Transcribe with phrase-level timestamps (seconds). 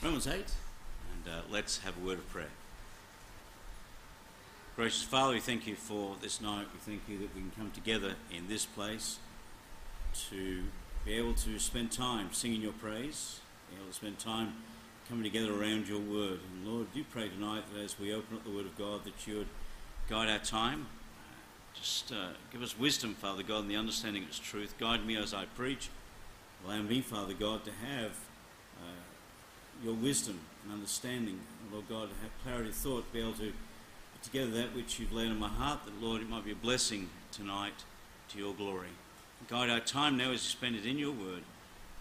[0.00, 0.44] Romans 8, and
[1.26, 2.50] uh, let's have a word of prayer.
[4.76, 6.68] Gracious Father, we thank you for this night.
[6.72, 9.18] We thank you that we can come together in this place
[10.30, 10.62] to
[11.04, 13.40] be able to spend time singing your praise,
[13.70, 14.52] be able to spend time
[15.08, 16.38] coming together around your word.
[16.54, 19.26] And Lord, do pray tonight that as we open up the word of God, that
[19.26, 19.48] you would
[20.08, 20.86] guide our time.
[21.74, 24.74] Just uh, give us wisdom, Father God, and the understanding of its truth.
[24.78, 25.88] Guide me as I preach.
[26.64, 28.27] Allow me, Father God, to have uh,
[29.84, 31.40] your wisdom and understanding,
[31.72, 33.52] Lord God, have clarity of thought, be able to
[34.12, 36.56] put together that which you've laid on my heart, that, Lord, it might be a
[36.56, 37.84] blessing tonight
[38.30, 38.88] to your glory.
[39.48, 41.42] Guide our time now as you spend it in your word.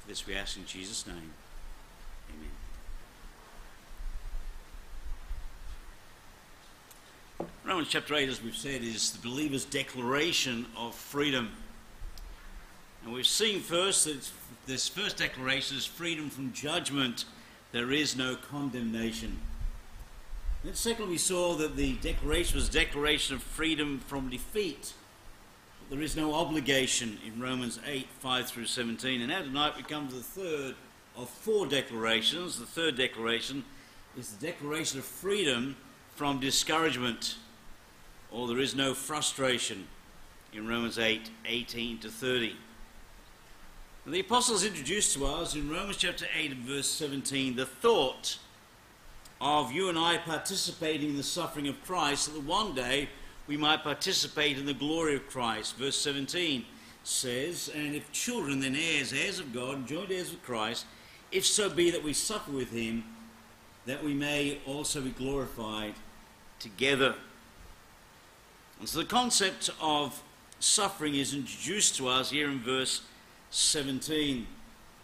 [0.01, 1.31] For this we ask in Jesus' name.
[7.39, 7.47] Amen.
[7.63, 11.51] Romans chapter 8, as we've said, is the believer's declaration of freedom.
[13.03, 14.29] And we've seen first that
[14.65, 17.25] this first declaration is freedom from judgment.
[17.77, 19.37] There is no condemnation.
[20.63, 24.93] Then secondly, we saw that the declaration was a declaration of freedom from defeat.
[25.91, 29.21] There is no obligation in Romans 8, 5 through 17.
[29.21, 30.73] And now tonight we come to the third
[31.15, 32.57] of four declarations.
[32.57, 33.63] The third declaration
[34.17, 35.75] is the declaration of freedom
[36.15, 37.35] from discouragement,
[38.31, 39.87] or there is no frustration
[40.51, 42.55] in Romans 8, 18 to 30.
[44.07, 48.37] And the apostles introduced to us in Romans chapter 8 and verse 17 the thought
[49.41, 53.09] of you and I participating in the suffering of Christ, so that one day
[53.47, 55.75] we might participate in the glory of Christ.
[55.75, 56.63] Verse 17
[57.03, 60.85] says, And if children, then heirs, heirs of God, joint heirs with Christ,
[61.33, 63.03] if so be that we suffer with him,
[63.87, 65.95] that we may also be glorified
[66.59, 67.15] together.
[68.79, 70.23] And so the concept of
[70.61, 73.01] suffering is introduced to us here in verse
[73.49, 74.47] 17.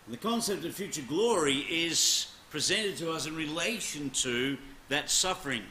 [0.05, 4.58] And the concept of future glory is presented to us in relation to
[4.89, 5.63] that suffering.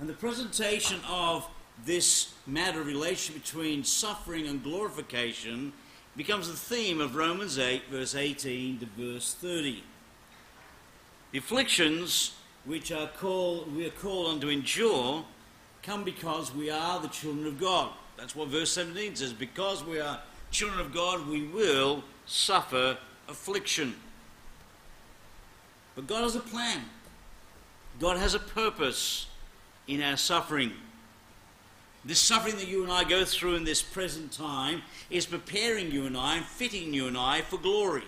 [0.00, 1.46] And the presentation of
[1.84, 5.72] this matter of relation between suffering and glorification
[6.16, 9.82] becomes the theme of Romans 8, verse 18 to verse 30.
[11.30, 12.32] The afflictions
[12.64, 15.24] which are called, we are called on to endure
[15.82, 17.90] come because we are the children of God.
[18.16, 19.32] That's what verse 17 says.
[19.32, 20.20] Because we are
[20.52, 22.98] children of God, we will suffer
[23.28, 23.94] affliction.
[25.94, 26.82] But God has a plan.
[27.98, 29.26] God has a purpose
[29.88, 30.72] in our suffering.
[32.04, 36.06] This suffering that you and I go through in this present time is preparing you
[36.06, 38.04] and I and fitting you and I for glory.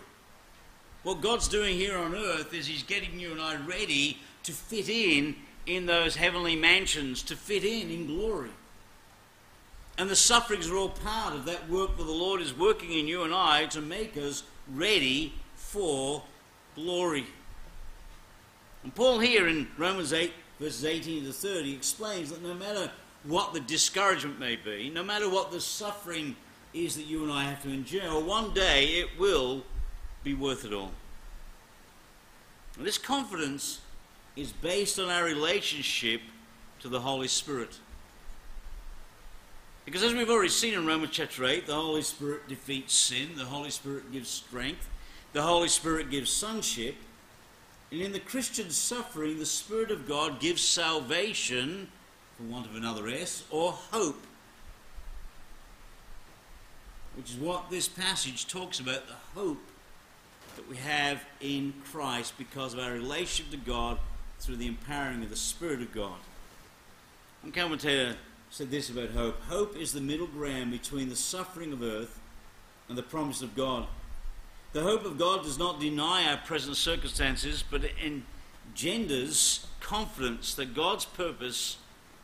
[1.02, 4.88] What God's doing here on earth is He's getting you and I ready to fit
[4.88, 8.50] in in those heavenly mansions, to fit in in glory.
[9.96, 13.06] And the sufferings are all part of that work that the Lord is working in
[13.06, 16.22] you and I to make us ready for
[16.74, 17.26] glory.
[18.82, 22.90] And Paul here in Romans 8, verses 18 to 30, explains that no matter
[23.22, 26.36] what the discouragement may be, no matter what the suffering
[26.74, 29.62] is that you and I have to endure, one day it will
[30.24, 30.90] be worth it all.
[32.76, 33.80] And this confidence
[34.36, 36.20] is based on our relationship
[36.80, 37.78] to the Holy Spirit.
[39.84, 43.44] Because as we've already seen in Romans chapter 8, the Holy Spirit defeats sin, the
[43.44, 44.88] Holy Spirit gives strength,
[45.34, 46.94] the Holy Spirit gives sonship,
[47.90, 51.88] and in the Christian suffering, the Spirit of God gives salvation,
[52.36, 54.24] for want of another S, or hope.
[57.16, 59.62] Which is what this passage talks about the hope
[60.56, 63.98] that we have in Christ because of our relationship to God
[64.40, 66.18] through the empowering of the Spirit of God.
[67.42, 68.16] One commentator
[68.54, 72.20] said this about hope Hope is the middle ground between the suffering of earth
[72.88, 73.88] and the promise of God.
[74.72, 77.94] The hope of God does not deny our present circumstances, but it
[78.70, 81.78] engenders confidence that God's purpose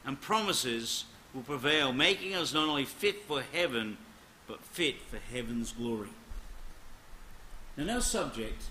[0.07, 1.05] and promises
[1.35, 3.97] will prevail, making us not only fit for heaven,
[4.47, 6.11] but fit for heaven's glory.
[7.77, 8.63] Now, our subject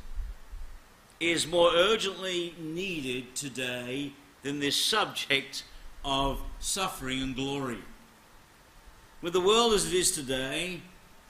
[1.20, 4.14] is more urgently needed today
[4.44, 5.66] than this subject
[6.04, 7.80] of suffering and glory.
[9.22, 10.82] With the world as it is today,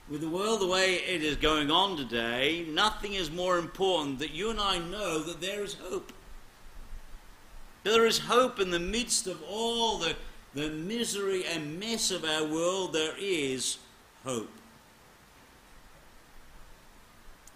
[0.10, 4.32] with the world the way it is going on today, nothing is more important that
[4.32, 6.12] you and I know that there is hope.
[7.84, 10.16] There is hope in the midst of all the,
[10.54, 13.78] the misery and mess of our world, there is
[14.24, 14.52] hope.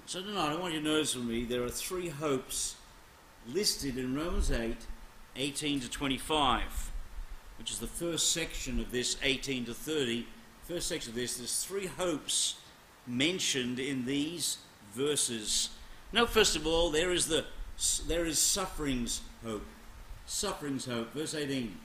[0.06, 2.76] So tonight I want you to notice with me there are three hopes
[3.48, 4.76] listed in Romans 8,
[5.36, 6.92] 18 to 25,
[7.64, 10.28] which is the first section of this 18 to 30.
[10.68, 12.56] First section of this, there's three hopes
[13.08, 14.58] mentioned in these
[14.94, 15.70] verses.
[16.12, 17.46] Now, first of all, there is the
[18.06, 19.66] there is suffering's hope.
[20.26, 21.14] Suffering's hope.
[21.14, 21.78] Verse 18.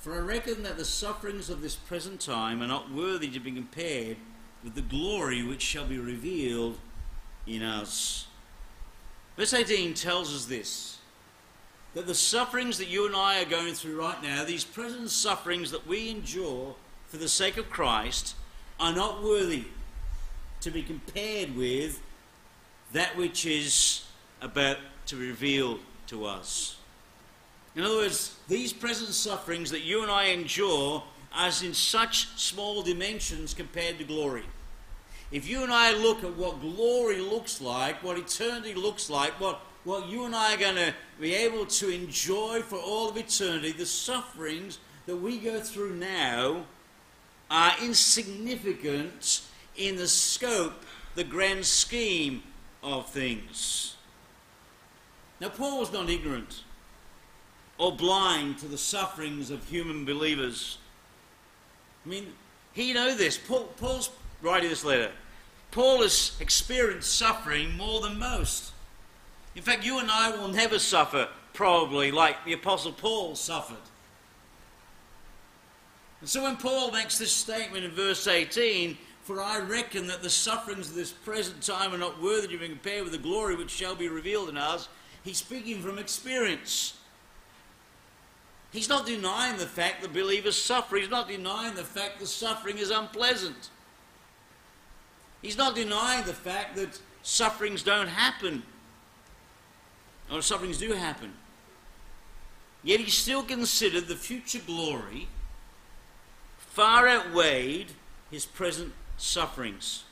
[0.00, 3.52] For I reckon that the sufferings of this present time are not worthy to be
[3.52, 4.18] compared
[4.62, 6.76] with the glory which shall be revealed
[7.46, 8.26] in us.
[9.38, 10.99] Verse 18 tells us this
[11.94, 15.70] that the sufferings that you and I are going through right now, these present sufferings
[15.70, 16.74] that we endure
[17.08, 18.36] for the sake of Christ,
[18.78, 19.64] are not worthy
[20.60, 22.00] to be compared with
[22.92, 24.04] that which is
[24.40, 26.76] about to reveal to us.
[27.74, 31.02] In other words, these present sufferings that you and I endure
[31.34, 34.44] as in such small dimensions compared to glory.
[35.30, 39.60] If you and I look at what glory looks like, what eternity looks like, what,
[39.84, 43.72] what you and I are going to be able to enjoy for all of eternity,
[43.72, 46.64] the sufferings that we go through now
[47.50, 49.42] are insignificant
[49.76, 50.84] in the scope,
[51.14, 52.42] the grand scheme
[52.82, 53.96] of things.
[55.40, 56.62] Now, Paul was not ignorant
[57.78, 60.76] or blind to the sufferings of human believers.
[62.04, 62.34] I mean,
[62.72, 63.38] he knew this.
[63.38, 64.10] Paul, Paul's
[64.42, 65.10] writing this letter.
[65.70, 68.72] Paul has experienced suffering more than most.
[69.56, 73.76] In fact, you and I will never suffer, probably, like the Apostle Paul suffered.
[76.20, 80.30] And so when Paul makes this statement in verse 18, for I reckon that the
[80.30, 83.70] sufferings of this present time are not worthy to be compared with the glory which
[83.70, 84.88] shall be revealed in us,
[85.24, 86.98] he's speaking from experience.
[88.72, 90.96] He's not denying the fact that believers suffer.
[90.96, 93.70] He's not denying the fact that suffering is unpleasant.
[95.42, 98.62] He's not denying the fact that sufferings don't happen,
[100.32, 101.32] or sufferings do happen.
[102.82, 105.28] Yet he still considered the future glory
[106.58, 107.88] far outweighed
[108.30, 110.04] his present sufferings.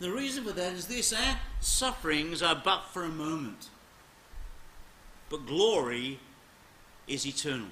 [0.00, 3.68] The reason for that is this our sufferings are but for a moment,
[5.30, 6.18] but glory
[7.06, 7.68] is eternal.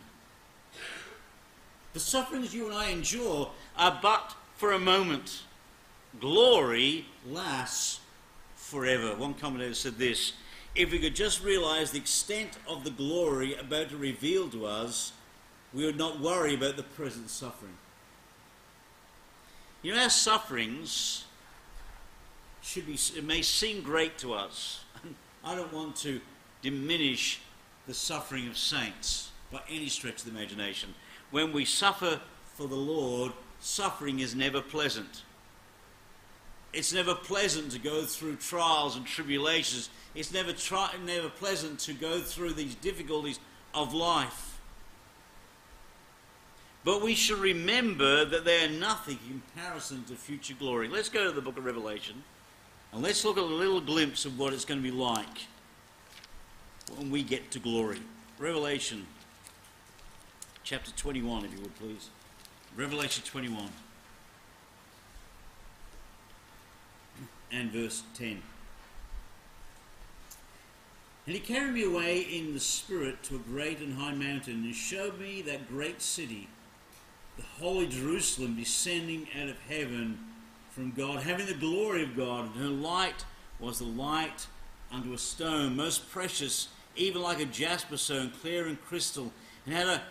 [1.93, 5.43] The sufferings you and I endure are but for a moment.
[6.21, 8.01] Glory lasts
[8.73, 9.15] forever.
[9.15, 10.33] One commentator said this
[10.75, 15.13] if we could just realize the extent of the glory about to reveal to us,
[15.75, 17.77] we would not worry about the present suffering.
[19.83, 21.25] You know, our sufferings
[22.63, 24.85] should be, it may seem great to us.
[25.45, 26.21] I don't want to
[26.63, 27.41] diminish
[27.87, 30.95] the suffering of saints by any stretch of the imagination.
[31.31, 32.21] When we suffer
[32.55, 35.23] for the Lord, suffering is never pleasant.
[36.73, 39.91] It's never pleasant to go through trials and tribulations.
[40.15, 43.39] It's never, tri- never pleasant to go through these difficulties
[43.75, 44.59] of life.
[46.85, 50.89] But we should remember that they are nothing in comparison to future glory.
[50.89, 52.25] Let's go to the book of Revelation
[52.93, 55.47] and let's look at a little glimpse of what it's going to be like
[56.97, 58.01] when we get to glory.
[58.39, 59.07] Revelation
[60.65, 62.09] chapter 21, if you would please.
[62.77, 63.69] Revelation 21
[67.53, 68.43] and verse 10.
[71.27, 74.75] And he carried me away in the Spirit to a great and high mountain, and
[74.75, 76.49] showed me that great city,
[77.37, 80.19] the holy Jerusalem, descending out of heaven
[80.71, 83.25] from God, having the glory of God, and her light
[83.61, 84.47] was the light
[84.91, 89.33] unto a stone, most precious, even like a jasper stone, clear and crystal,
[89.65, 90.03] and had a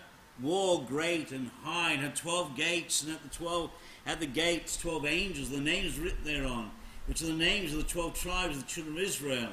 [0.41, 3.69] wall great and high, and had twelve gates, and at the twelve
[4.05, 6.71] at the gates twelve angels, the names written thereon,
[7.08, 9.50] which are the names of the twelve tribes of the children of Israel.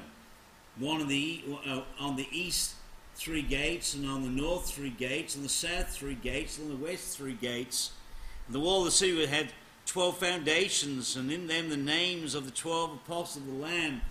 [0.78, 2.74] One on the uh, on the east
[3.14, 6.78] three gates, and on the north three gates, and the south three gates, and on
[6.78, 7.92] the west three gates.
[8.46, 9.52] And the wall of the city had
[9.86, 14.02] twelve foundations, and in them the names of the twelve apostles of the Lamb.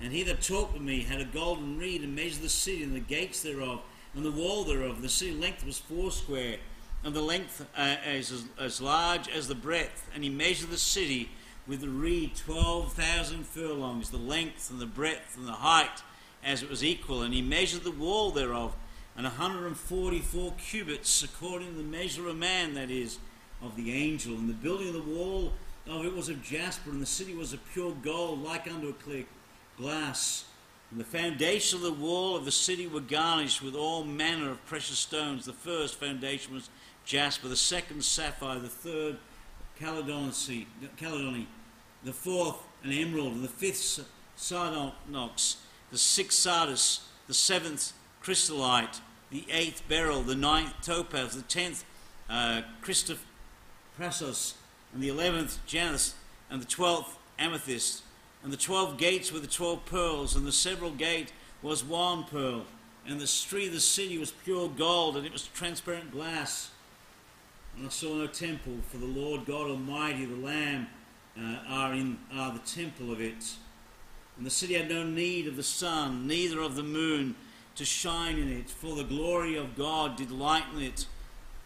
[0.00, 2.94] And he that talked with me had a golden reed and measured the city and
[2.94, 3.82] the gates thereof
[4.14, 5.02] and the wall thereof.
[5.02, 6.56] The city length was foursquare,
[7.04, 10.08] and the length uh, as, as large as the breadth.
[10.14, 11.30] And he measured the city
[11.66, 16.02] with the reed twelve thousand furlongs, the length and the breadth and the height
[16.42, 17.22] as it was equal.
[17.22, 18.74] And he measured the wall thereof,
[19.16, 23.18] and a hundred and forty four cubits, according to the measure of man, that is,
[23.62, 24.34] of the angel.
[24.34, 25.52] And the building of the wall
[25.86, 28.92] of it was of jasper, and the city was of pure gold, like unto a
[28.92, 29.24] clear
[29.76, 30.44] glass.
[30.90, 34.64] And the foundation of the wall of the city were garnished with all manner of
[34.66, 35.44] precious stones.
[35.44, 36.68] The first foundation was
[37.04, 39.18] jasper, the second sapphire, the third
[39.80, 40.66] chalcedony,
[40.98, 41.46] chalcedony
[42.04, 44.00] the fourth an emerald, and the fifth
[44.36, 45.56] sardonyx,
[45.90, 51.84] the sixth sardius, the seventh chrysolite, the eighth beryl, the ninth topaz, the tenth
[52.28, 52.62] uh,
[53.98, 54.54] prasos,
[54.94, 56.14] and the eleventh janus,
[56.48, 58.02] and the twelfth amethyst.
[58.42, 61.32] And the twelve gates were the twelve pearls, and the several gate
[61.62, 62.64] was one pearl.
[63.06, 66.70] And the street of the city was pure gold, and it was transparent glass.
[67.76, 70.88] And I saw no temple, for the Lord God Almighty, the Lamb,
[71.38, 73.54] uh, are, in, are the temple of it.
[74.36, 77.36] And the city had no need of the sun, neither of the moon,
[77.76, 81.06] to shine in it, for the glory of God did lighten it.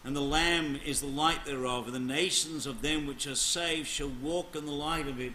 [0.03, 3.87] And the Lamb is the light thereof, and the nations of them which are saved
[3.87, 5.33] shall walk in the light of it.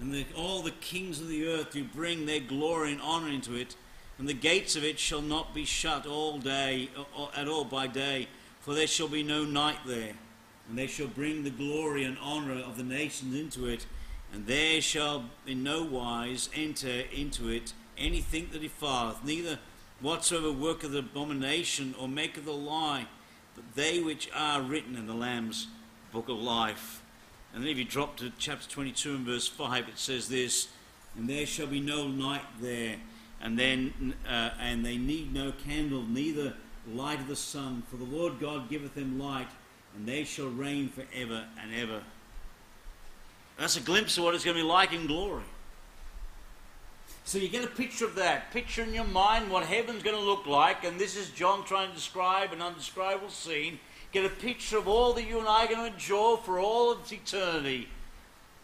[0.00, 3.54] And the, all the kings of the earth do bring their glory and honour into
[3.54, 3.76] it.
[4.18, 7.86] And the gates of it shall not be shut all day, or at all by
[7.86, 8.28] day,
[8.60, 10.14] for there shall be no night there.
[10.68, 13.86] And they shall bring the glory and honour of the nations into it,
[14.32, 19.58] and there shall in no wise enter into it anything that defileth, neither
[20.00, 23.06] whatsoever worketh abomination or maketh a lie,
[23.54, 25.68] but they which are written in the Lamb's
[26.12, 27.02] book of life.
[27.52, 30.68] And then if you drop to chapter 22 and verse 5, it says this,
[31.16, 32.96] And there shall be no night there,
[33.40, 36.54] and then uh, and they need no candle, neither
[36.88, 39.48] light of the sun, for the Lord God giveth them light,
[39.94, 42.02] and they shall reign for ever and ever.
[43.58, 45.42] That's a glimpse of what it's going to be like in glory.
[47.24, 48.50] So you get a picture of that.
[48.52, 51.90] Picture in your mind what heaven's going to look like, and this is John trying
[51.90, 53.78] to describe an undescribable scene.
[54.12, 56.90] Get a picture of all that you and I are going to enjoy for all
[56.90, 57.88] of eternity.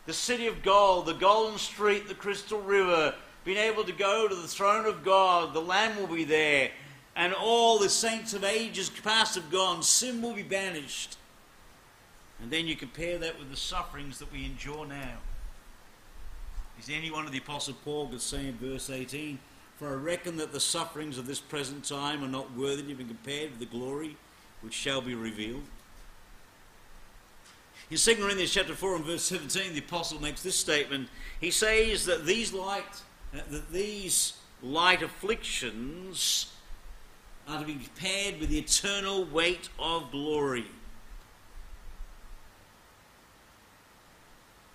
[0.07, 4.35] The city of gold, the golden street, the crystal river, being able to go to
[4.35, 6.71] the throne of God, the Lamb will be there,
[7.17, 11.17] and all the saints of ages past have gone, sin will be banished.
[12.43, 15.15] And then you compare that with the sufferings that we endure now.
[16.79, 19.39] Is any one of the Apostle Paul could say in verse 18,
[19.79, 23.05] For I reckon that the sufferings of this present time are not worthy to be
[23.05, 24.19] compared with the glory
[24.61, 25.63] which shall be revealed.
[27.91, 31.09] In 2 Corinthians chapter 4 and verse 17, the apostle makes this statement.
[31.41, 32.85] He says that these light,
[33.33, 36.53] that these light afflictions
[37.49, 40.67] are to be compared with the eternal weight of glory.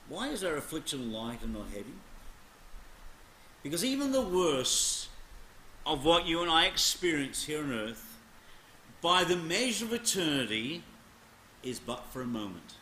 [0.07, 1.93] Why is our affliction light and not heavy?
[3.63, 5.09] Because even the worst
[5.85, 8.17] of what you and I experience here on earth,
[9.01, 10.83] by the measure of eternity,
[11.63, 12.75] is but for a moment.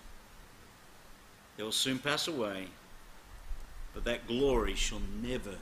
[1.58, 2.68] It will soon pass away,
[3.94, 5.56] but that glory shall never,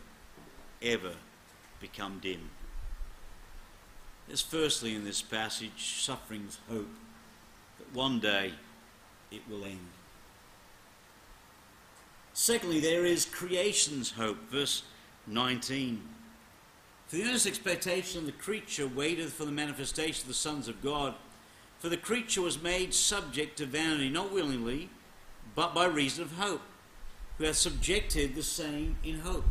[0.82, 1.14] ever
[1.80, 2.50] become dim.
[4.28, 6.90] There's firstly in this passage suffering's hope
[7.78, 8.54] that one day
[9.32, 9.80] it will end.
[12.34, 14.84] Secondly, there is creation's hope, verse
[15.26, 16.02] 19.
[17.08, 20.84] For the earnest expectation of the creature waiteth for the manifestation of the sons of
[20.84, 21.16] God.
[21.80, 24.90] For the creature was made subject to vanity, not willingly,
[25.56, 26.62] but by reason of hope,
[27.38, 29.46] who hath subjected the same in hope.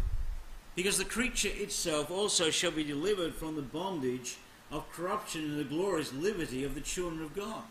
[0.74, 4.36] Because the creature itself also shall be delivered from the bondage
[4.70, 7.62] of corruption and the glorious liberty of the children of God.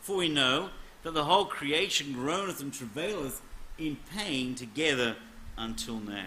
[0.00, 0.70] For we know
[1.02, 3.40] that the whole creation groaneth and travaileth
[3.78, 5.16] in pain together
[5.56, 6.26] until now.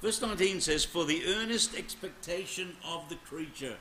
[0.00, 3.76] Verse 19 says, For the earnest expectation of the creature.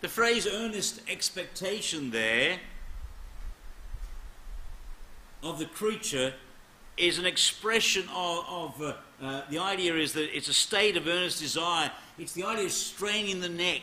[0.00, 2.60] The phrase earnest expectation there
[5.42, 6.34] of the creature
[6.96, 8.92] is an expression of, of uh,
[9.22, 11.90] uh, the idea is that it's a state of earnest desire.
[12.18, 13.82] It's the idea of straining the neck.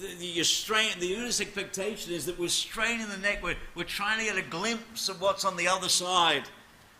[0.00, 3.42] The, the, strain, the earnest expectation is that we're straining the neck.
[3.42, 6.44] We're, we're trying to get a glimpse of what's on the other side.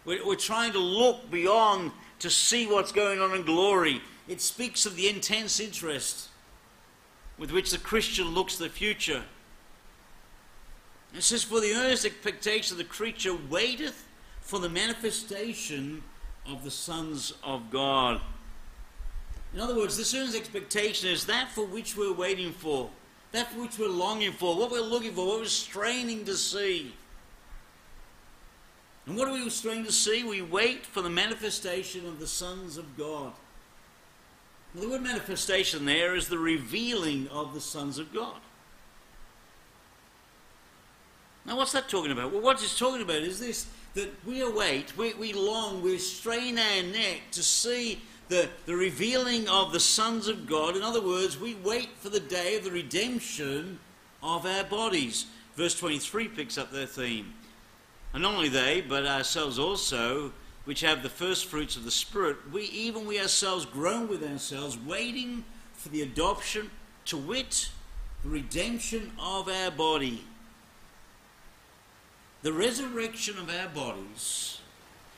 [0.04, 4.00] We're, we're trying to look beyond to see what's going on in glory.
[4.28, 6.28] It speaks of the intense interest
[7.36, 9.24] with which the Christian looks to the future.
[11.16, 14.06] It says, For the earnest expectation of the creature waiteth
[14.40, 16.04] for the manifestation
[16.46, 18.20] of the sons of God.
[19.54, 22.90] In other words, the earnest expectation is that for which we're waiting for,
[23.32, 26.94] that for which we're longing for, what we're looking for, what we're straining to see.
[29.06, 30.22] And what are we straining to see?
[30.22, 33.32] We wait for the manifestation of the sons of God.
[34.74, 38.40] Now, the word manifestation there is the revealing of the sons of God.
[41.44, 42.32] Now, what's that talking about?
[42.32, 46.58] Well, what it's talking about is this that we await, we, we long, we strain
[46.58, 48.00] our neck to see
[48.32, 50.74] the, the revealing of the sons of God.
[50.74, 53.78] In other words, we wait for the day of the redemption
[54.22, 55.26] of our bodies.
[55.54, 57.34] Verse 23 picks up their theme.
[58.14, 60.32] And not only they, but ourselves also,
[60.64, 64.78] which have the first fruits of the Spirit, we even we ourselves groan with ourselves,
[64.78, 66.70] waiting for the adoption,
[67.04, 67.68] to wit,
[68.24, 70.24] the redemption of our body.
[72.40, 74.58] The resurrection of our bodies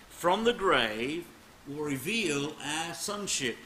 [0.08, 1.26] from the grave
[1.66, 3.56] will reveal our sonship.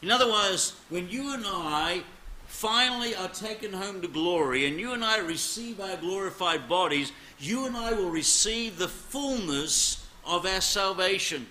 [0.00, 2.02] In other words, when you and I
[2.46, 7.66] finally are taken home to glory and you and I receive our glorified bodies, you
[7.66, 11.46] and I will receive the fullness of our salvation.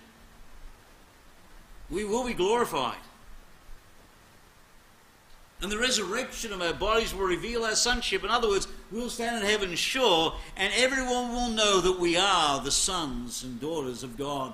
[1.89, 2.97] We will be glorified.
[5.61, 8.23] And the resurrection of our bodies will reveal our sonship.
[8.23, 12.61] In other words, we'll stand in heaven's shore and everyone will know that we are
[12.61, 14.53] the sons and daughters of God.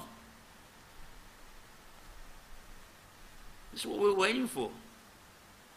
[3.71, 4.71] This is what we're waiting for.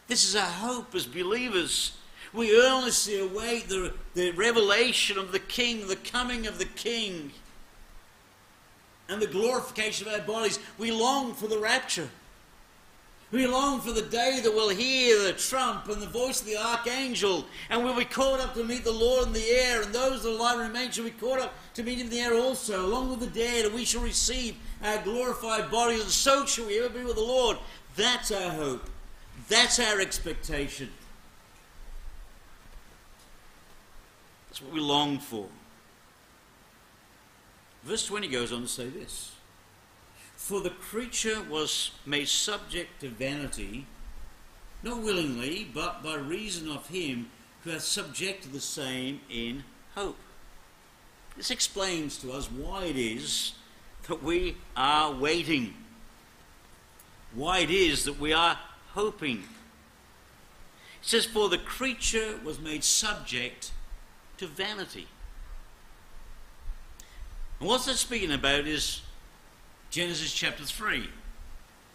[0.07, 1.97] This is our hope as believers.
[2.33, 7.31] We earnestly await the, the revelation of the King, the coming of the King,
[9.07, 10.59] and the glorification of our bodies.
[10.77, 12.09] We long for the rapture.
[13.31, 16.57] We long for the day that we'll hear the trump and the voice of the
[16.57, 20.23] archangel, and we'll be caught up to meet the Lord in the air, and those
[20.23, 22.33] that are alive and remain shall be caught up to meet him in the air
[22.33, 26.67] also, along with the dead, and we shall receive our glorified bodies, and so shall
[26.67, 27.57] we ever be with the Lord.
[27.95, 28.89] That's our hope.
[29.47, 30.89] That's our expectation.
[34.49, 35.47] That's what we long for.
[37.83, 39.30] Verse 20 goes on to say this
[40.51, 43.85] For the creature was made subject to vanity,
[44.83, 47.31] not willingly, but by reason of him
[47.63, 49.63] who hath subjected the same in
[49.95, 50.17] hope.
[51.37, 53.53] This explains to us why it is
[54.09, 55.73] that we are waiting
[57.33, 58.59] why it is that we are
[58.93, 59.37] hoping.
[59.37, 59.43] It
[61.01, 63.71] says, For the creature was made subject
[64.35, 65.07] to vanity.
[67.57, 69.01] And what's that speaking about is
[69.91, 71.09] Genesis chapter 3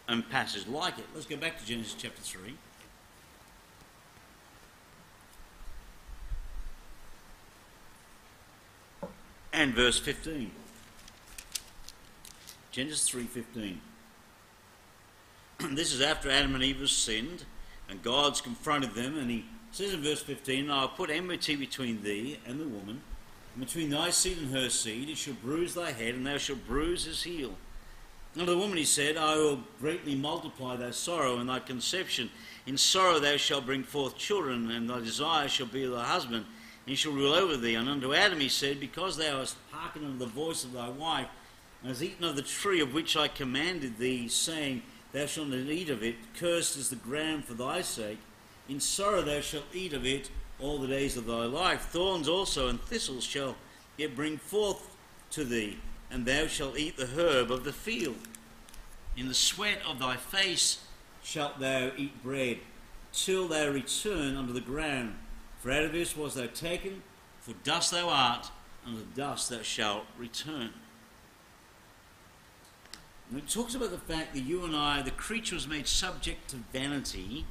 [0.07, 1.07] and passages like it.
[1.15, 2.55] Let's go back to Genesis chapter 3.
[9.55, 10.51] And verse 15.
[12.71, 13.79] Genesis 3:15.
[15.75, 17.47] this is after Adam and Eve have sinned,
[17.89, 22.39] and God's confronted them, and he says in verse 15, I'll put enmity between thee
[22.45, 23.01] and the woman,
[23.55, 26.67] and between thy seed and her seed, it shall bruise thy head, and thou shalt
[26.67, 27.57] bruise his heel.
[28.37, 32.31] And to the woman he said, I will greatly multiply thy sorrow and thy conception.
[32.67, 36.45] In sorrow thou shalt bring forth children, and thy desire shall be thy husband, and
[36.85, 37.77] he shall rule over thee.
[37.77, 41.29] And unto Adam he said, Because thou hast hearkened unto the voice of thy wife,
[41.81, 45.59] and hast eaten of the tree of which I commanded thee, saying, thou shalt not
[45.71, 46.17] eat of it.
[46.39, 48.19] Cursed is the ground for thy sake.
[48.69, 51.87] In sorrow thou shalt eat of it all the days of thy life.
[51.87, 53.57] Thorns also and thistles shall
[53.97, 54.95] yet bring forth
[55.31, 55.79] to thee,
[56.11, 58.17] and thou shalt eat the herb of the field.
[59.17, 60.85] In the sweat of thy face
[61.23, 62.59] shalt thou eat bread,
[63.13, 65.17] till thou return unto the ground.
[65.61, 67.03] For out of this was thou taken,
[67.41, 68.51] for dust thou art,
[68.85, 70.71] and the dust thou shalt return.
[73.31, 76.51] And it talks about the fact that you and I, the creature was made subject
[76.51, 77.45] to vanity.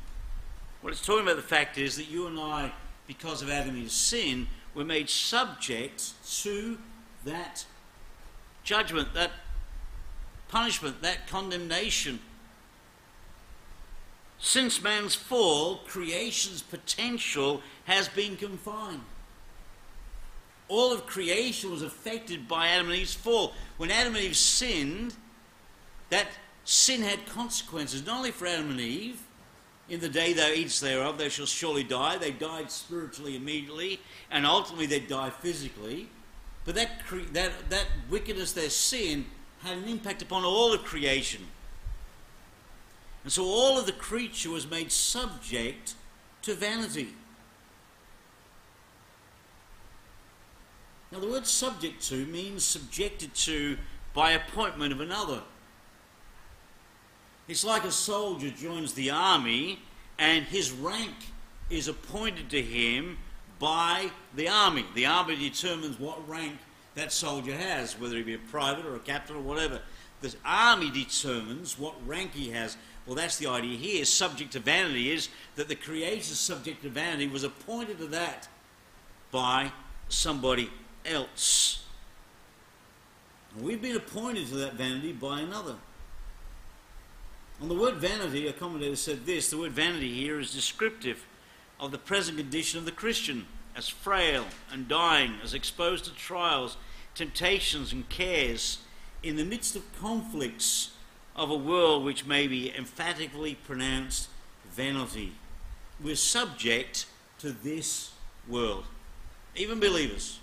[0.82, 2.72] What it's talking about the fact is that you and I,
[3.08, 6.78] because of Adam and Eve's sin, were made subject to
[7.26, 7.66] that
[8.66, 9.32] judgment, that
[10.50, 12.20] punishment, that condemnation.
[14.38, 19.02] Since man's fall, creation's potential has been confined.
[20.68, 23.54] All of creation was affected by Adam and Eve's fall.
[23.78, 25.16] When Adam and Eve sinned,
[26.10, 26.28] that
[26.64, 29.22] sin had consequences, not only for Adam and Eve.
[29.88, 32.18] In the day thou eatest thereof, they shall surely die.
[32.18, 34.00] They died spiritually immediately,
[34.32, 36.10] and ultimately they die physically.
[36.66, 36.90] But that,
[37.34, 39.26] that, that wickedness, their sin,
[39.62, 41.46] had an impact upon all of creation.
[43.24, 45.94] And so all of the creature was made subject
[46.42, 47.10] to vanity.
[51.12, 53.78] Now, the word subject to means subjected to
[54.14, 55.42] by appointment of another.
[57.48, 59.80] It's like a soldier joins the army
[60.18, 61.16] and his rank
[61.70, 63.18] is appointed to him
[63.60, 64.86] by the army.
[64.96, 66.58] The army determines what rank
[66.96, 69.82] that soldier has, whether he be a private or a captain or whatever.
[70.22, 72.78] The army determines what rank he has.
[73.06, 74.06] Well, that's the idea here.
[74.06, 78.48] Subject to vanity is that the creator's subject to vanity was appointed to that
[79.32, 79.72] by
[80.10, 80.72] somebody
[81.06, 81.84] else.
[83.60, 85.76] we've been appointed to that vanity by another.
[87.62, 91.26] On the word vanity, a commentator said this the word vanity here is descriptive
[91.80, 96.78] of the present condition of the Christian as frail and dying, as exposed to trials,
[97.14, 98.80] temptations, and cares
[99.22, 100.92] in the midst of conflicts
[101.36, 104.30] of a world which may be emphatically pronounced
[104.72, 105.34] vanity.
[106.02, 107.06] We're subject
[107.40, 108.12] to this
[108.48, 108.86] world.
[109.56, 110.40] Even believers,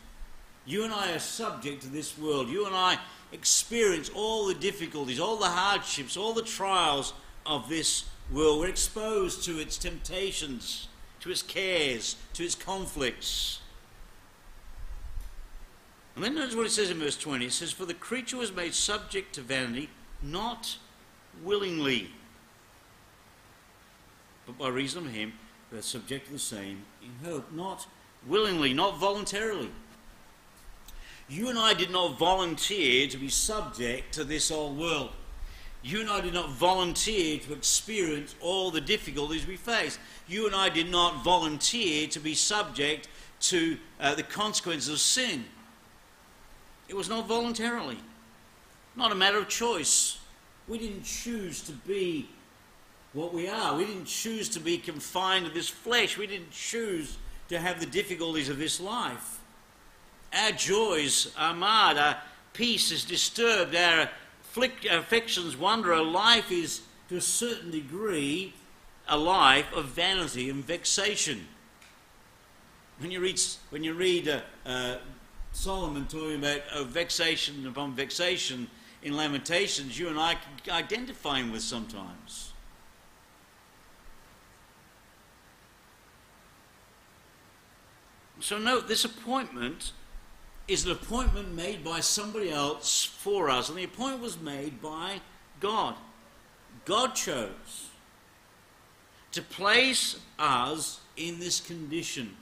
[0.64, 2.48] You and I are subject to this world.
[2.48, 2.98] You and I
[3.32, 7.14] experience all the difficulties, all the hardships, all the trials
[7.44, 8.60] of this world.
[8.60, 10.88] We're exposed to its temptations,
[11.22, 13.60] to its cares, to its conflicts.
[16.14, 17.46] And then notice what it says in verse 20.
[17.46, 19.88] It says, For the creature was made subject to vanity,
[20.20, 20.76] not
[21.42, 22.10] willingly,
[24.46, 25.32] but by reason of him
[25.70, 27.50] that are subject to the same in hope.
[27.52, 27.86] Not
[28.26, 29.70] willingly, not voluntarily.
[31.28, 35.12] You and I did not volunteer to be subject to this old world.
[35.82, 39.98] You and I did not volunteer to experience all the difficulties we face.
[40.28, 43.08] You and I did not volunteer to be subject
[43.40, 45.44] to uh, the consequences of sin.
[46.88, 47.98] It was not voluntarily,
[48.94, 50.18] not a matter of choice.
[50.68, 52.28] We didn't choose to be
[53.12, 53.76] what we are.
[53.76, 56.16] We didn't choose to be confined to this flesh.
[56.16, 57.16] We didn't choose
[57.48, 59.40] to have the difficulties of this life.
[60.32, 62.16] Our joys are marred, our
[62.52, 64.08] peace is disturbed, our
[64.56, 65.92] affections wander.
[65.92, 68.54] Our life is, to a certain degree,
[69.08, 71.46] a life of vanity and vexation.
[72.98, 74.96] When you read, when you read uh, uh,
[75.52, 78.68] Solomon talking about uh, vexation upon vexation
[79.02, 80.36] in Lamentations, you and I
[80.68, 82.52] identifying with sometimes.
[88.40, 89.92] So note this appointment
[90.68, 95.20] is an appointment made by somebody else for us, and the appointment was made by
[95.60, 95.94] God.
[96.84, 97.88] God chose
[99.32, 102.36] to place us in this condition.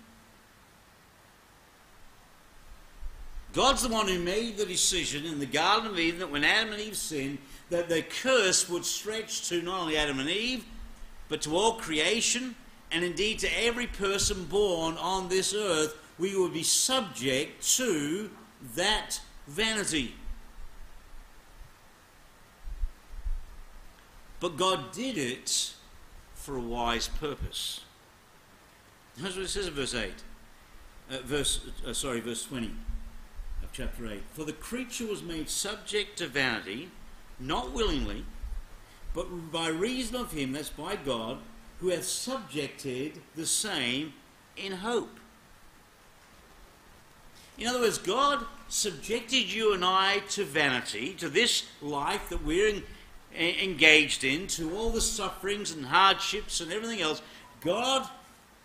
[3.52, 6.72] God's the one who made the decision in the Garden of Eden that when Adam
[6.72, 10.64] and Eve sinned, that the curse would stretch to not only Adam and Eve,
[11.28, 12.54] but to all creation,
[12.92, 18.30] and indeed to every person born on this earth we will be subject to
[18.76, 20.14] that vanity.
[24.38, 25.72] But God did it
[26.34, 27.80] for a wise purpose.
[29.16, 30.12] That's what it says in verse 8.
[31.10, 32.70] Uh, verse, uh, sorry, verse 20
[33.62, 34.22] of chapter 8.
[34.32, 36.90] For the creature was made subject to vanity,
[37.38, 38.24] not willingly,
[39.14, 41.38] but by reason of him, that's by God,
[41.80, 44.12] who hath subjected the same
[44.56, 45.19] in hope.
[47.60, 52.68] In other words, God subjected you and I to vanity, to this life that we're
[52.68, 52.82] in,
[53.36, 57.20] engaged in, to all the sufferings and hardships and everything else.
[57.60, 58.08] God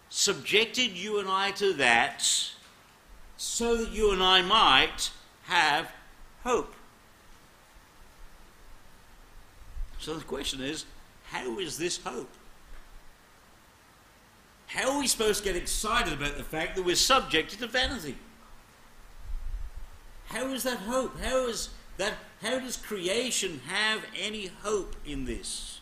[0.10, 2.26] subjected you and I to that
[3.36, 5.12] so that you and I might
[5.44, 5.92] have
[6.46, 6.74] hope.
[10.00, 10.86] So the question is
[11.26, 12.30] how is this hope?
[14.68, 18.16] How are we supposed to get excited about the fact that we're subjected to vanity?
[20.28, 21.20] How is that hope?
[21.20, 25.80] How is that how does creation have any hope in this?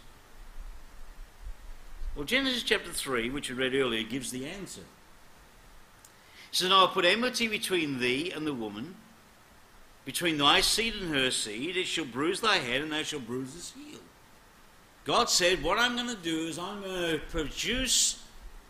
[2.15, 4.81] Well, Genesis chapter 3, which we read earlier, gives the answer.
[4.81, 8.95] It says, "Now I'll put enmity between thee and the woman,
[10.05, 11.77] between thy seed and her seed.
[11.77, 13.99] It shall bruise thy head, and thou shalt bruise his heel.
[15.05, 18.23] God said, What I'm going to do is I'm going to produce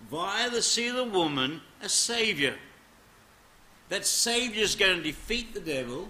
[0.09, 2.55] via the seed of the woman a Savior.
[3.93, 6.09] That Savior is going to defeat the devil,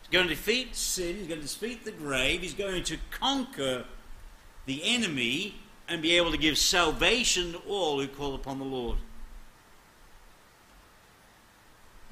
[0.00, 3.84] he's going to defeat sin, he's going to defeat the grave, he's going to conquer
[4.66, 5.56] the enemy
[5.88, 8.96] and be able to give salvation to all who call upon the Lord.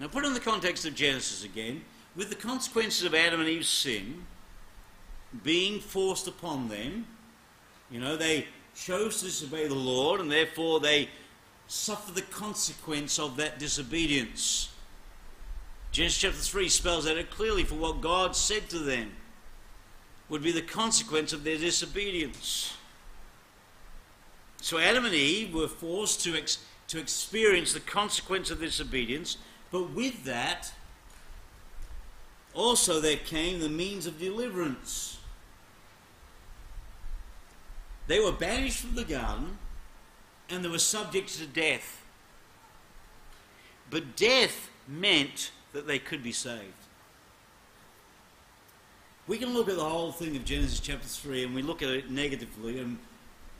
[0.00, 1.84] Now, put in the context of Genesis again,
[2.16, 4.24] with the consequences of Adam and Eve's sin
[5.44, 7.06] being forced upon them,
[7.88, 11.08] you know, they chose to disobey the Lord and therefore they
[11.68, 14.70] suffer the consequence of that disobedience.
[15.90, 19.12] Genesis chapter 3 spells out clearly for what God said to them
[20.28, 22.76] would be the consequence of their disobedience.
[24.60, 29.36] So Adam and Eve were forced to, ex- to experience the consequence of disobedience,
[29.70, 30.72] but with that,
[32.54, 35.18] also there came the means of deliverance.
[38.06, 39.58] They were banished from the garden
[40.50, 42.02] and they were subject to death.
[43.90, 46.72] But death meant that they could be saved.
[49.26, 51.88] We can look at the whole thing of Genesis chapter 3 and we look at
[51.88, 52.98] it negatively, and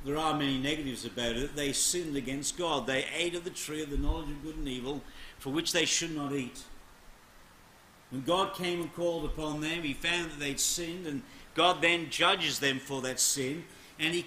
[0.05, 1.57] there are many negatives about it.
[1.57, 2.87] They sinned against God.
[2.87, 5.03] They ate of the tree of the knowledge of good and evil,
[5.39, 6.63] for which they should not eat.
[8.11, 11.23] When God came and called upon them, He found that they'd sinned, and
[11.55, 13.65] God then judges them for that sin,
[13.99, 14.27] and He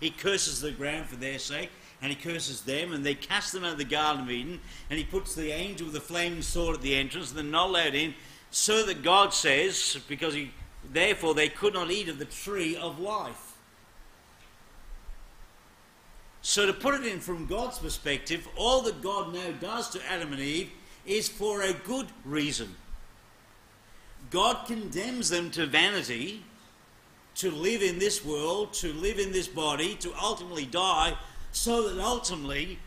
[0.00, 1.70] He curses the ground for their sake.
[2.02, 4.58] and he curses them, and they cast them out of the Garden of Eden,
[4.88, 7.68] and he puts the angel with the flaming sword at the entrance, and they're not
[7.68, 8.14] allowed in,
[8.50, 10.50] so that God says, because he,
[10.92, 13.52] therefore they could not eat of the tree of life.
[16.42, 20.32] So, to put it in from God's perspective, all that God now does to Adam
[20.32, 20.70] and Eve
[21.04, 22.76] is for a good reason.
[24.30, 26.42] God condemns them to vanity,
[27.40, 31.14] to live in this world, to live in this body, to ultimately die,
[31.52, 32.78] so that ultimately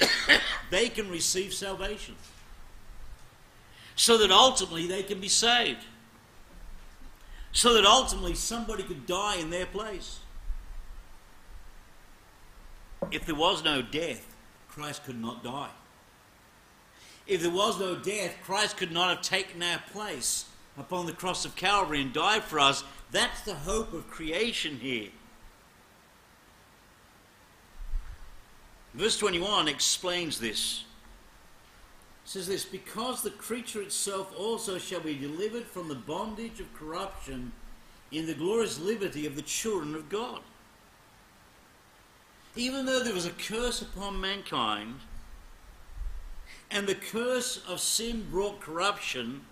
[0.70, 2.14] they can receive salvation.
[3.96, 5.84] So that ultimately they can be saved.
[7.52, 10.20] So that ultimately somebody could die in their place.
[13.10, 14.26] If there was no death,
[14.68, 15.70] Christ could not die.
[17.26, 20.46] If there was no death, Christ could not have taken our place
[20.78, 22.82] upon the cross of Calvary and died for us.
[23.12, 25.08] That's the hope of creation here.
[28.94, 30.84] Verse 21 explains this.
[32.24, 36.74] It says this Because the creature itself also shall be delivered from the bondage of
[36.74, 37.52] corruption
[38.10, 40.40] in the glorious liberty of the children of God.
[42.56, 44.96] Even though there was a curse upon mankind,
[46.70, 49.42] and the curse of sin brought corruption,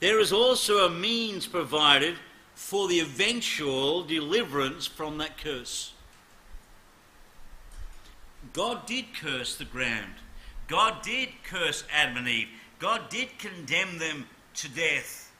[0.00, 2.16] there is also a means provided
[2.54, 5.92] for the eventual deliverance from that curse.
[8.52, 10.14] God did curse the ground.
[10.66, 12.48] God did curse Adam and Eve.
[12.78, 15.32] God did condemn them to death.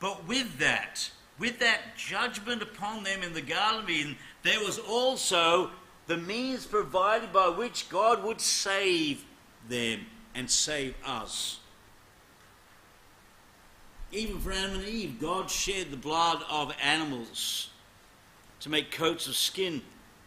[0.00, 4.78] But with that, with that judgment upon them in the Garden of Eden, there was
[4.78, 5.70] also
[6.06, 9.24] the means provided by which God would save
[9.68, 11.60] them and save us.
[14.14, 17.70] Even for Adam and Eve, God shed the blood of animals
[18.60, 19.82] to make coats of skin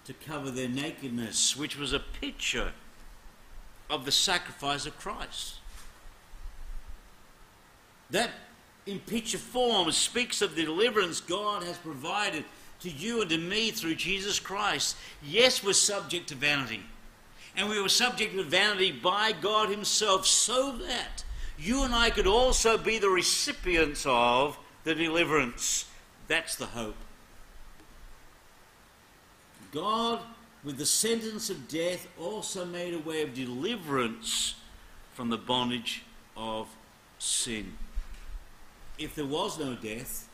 [0.06, 2.73] to cover their nakedness, which was a picture
[3.89, 5.56] of the sacrifice of Christ.
[8.10, 8.32] That
[8.86, 12.43] in picture form speaks of the deliverance God has provided
[12.82, 14.97] to you and to me through Jesus Christ.
[15.23, 16.82] Yes, we're subject to vanity.
[17.56, 21.23] And we were subject to vanity by God Himself so that
[21.58, 25.86] you and I could also be the recipients of the deliverance.
[26.28, 26.96] That's the hope.
[29.72, 30.20] God,
[30.63, 34.56] with the sentence of death, also made a way of deliverance
[35.13, 36.04] from the bondage
[36.36, 36.67] of
[37.20, 37.74] sin.
[38.98, 40.28] If there was no death,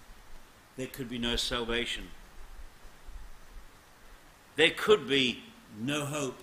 [0.78, 2.10] there could be no salvation.
[4.56, 5.44] There could be
[5.80, 6.40] no hope.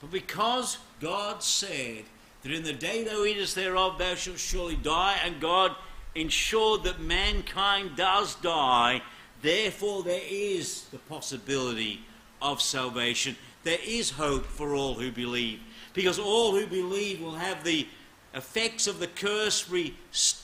[0.00, 2.04] But because God said
[2.44, 5.74] that in the day thou eatest thereof thou shalt surely die, and God
[6.14, 9.02] ensured that mankind does die,
[9.44, 12.00] Therefore, there is the possibility
[12.40, 13.36] of salvation.
[13.62, 15.60] There is hope for all who believe.
[15.92, 17.86] Because all who believe will have the
[18.32, 19.94] effects of the curse re,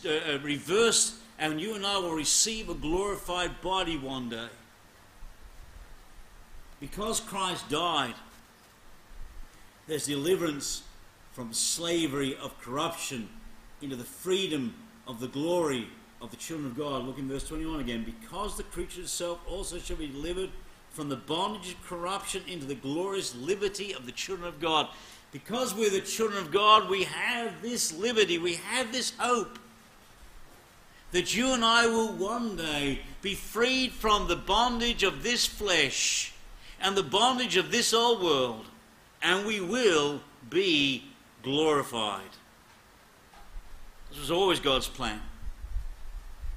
[0.05, 4.49] uh, uh, reversed, and you and I will receive a glorified body one day.
[6.79, 8.15] Because Christ died,
[9.87, 10.83] there's deliverance
[11.40, 13.26] from slavery of corruption
[13.81, 14.74] into the freedom
[15.07, 15.88] of the glory
[16.20, 17.07] of the children of God.
[17.07, 18.05] Look in verse 21 again.
[18.05, 20.50] Because the creature itself also shall be delivered
[20.90, 24.88] from the bondage of corruption into the glorious liberty of the children of God.
[25.33, 29.59] Because we're the children of God, we have this liberty, we have this hope
[31.12, 36.35] that you and I will one day be freed from the bondage of this flesh
[36.83, 38.66] and the bondage of this old world,
[39.22, 41.05] and we will be
[41.42, 42.31] glorified.
[44.11, 45.20] This was always God's plan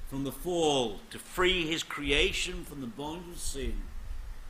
[0.08, 3.74] from the fall to free his creation from the bondage of sin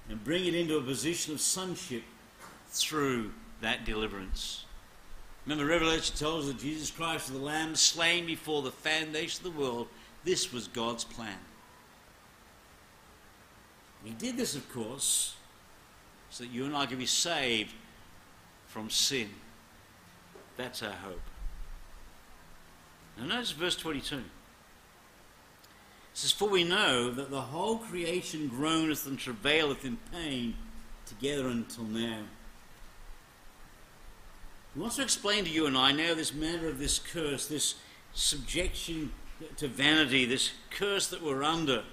[0.09, 2.03] and bring it into a position of sonship
[2.69, 4.65] through that deliverance.
[5.47, 9.55] Remember, Revelation tells us that Jesus Christ was the Lamb slain before the foundation of
[9.55, 9.89] the world.
[10.25, 11.39] This was God's plan.
[14.05, 15.35] He did this, of course,
[16.29, 17.73] so that you and I can be saved
[18.67, 19.31] from sin.
[20.57, 21.21] That's our hope.
[23.19, 24.17] Now, notice verse 22.
[24.17, 24.23] It
[26.15, 30.55] says, For we know that the whole creation groaneth and travaileth in pain
[31.07, 32.23] together until now.
[34.75, 37.77] He wants to explain to you and I now this matter of this curse, this
[38.13, 39.13] subjection
[39.57, 41.85] to vanity, this curse that we're under.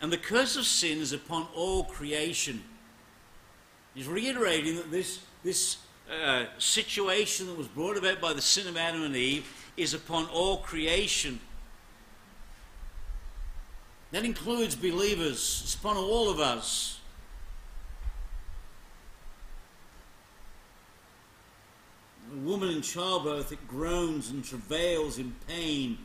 [0.00, 2.64] And the curse of sin is upon all creation.
[3.94, 5.78] He's reiterating that this, this
[6.10, 9.46] uh, situation that was brought about by the sin of Adam and Eve
[9.76, 11.38] is upon all creation.
[14.10, 16.98] That includes believers, it's upon all of us.
[22.32, 25.98] A woman in childbirth, it groans and travails in pain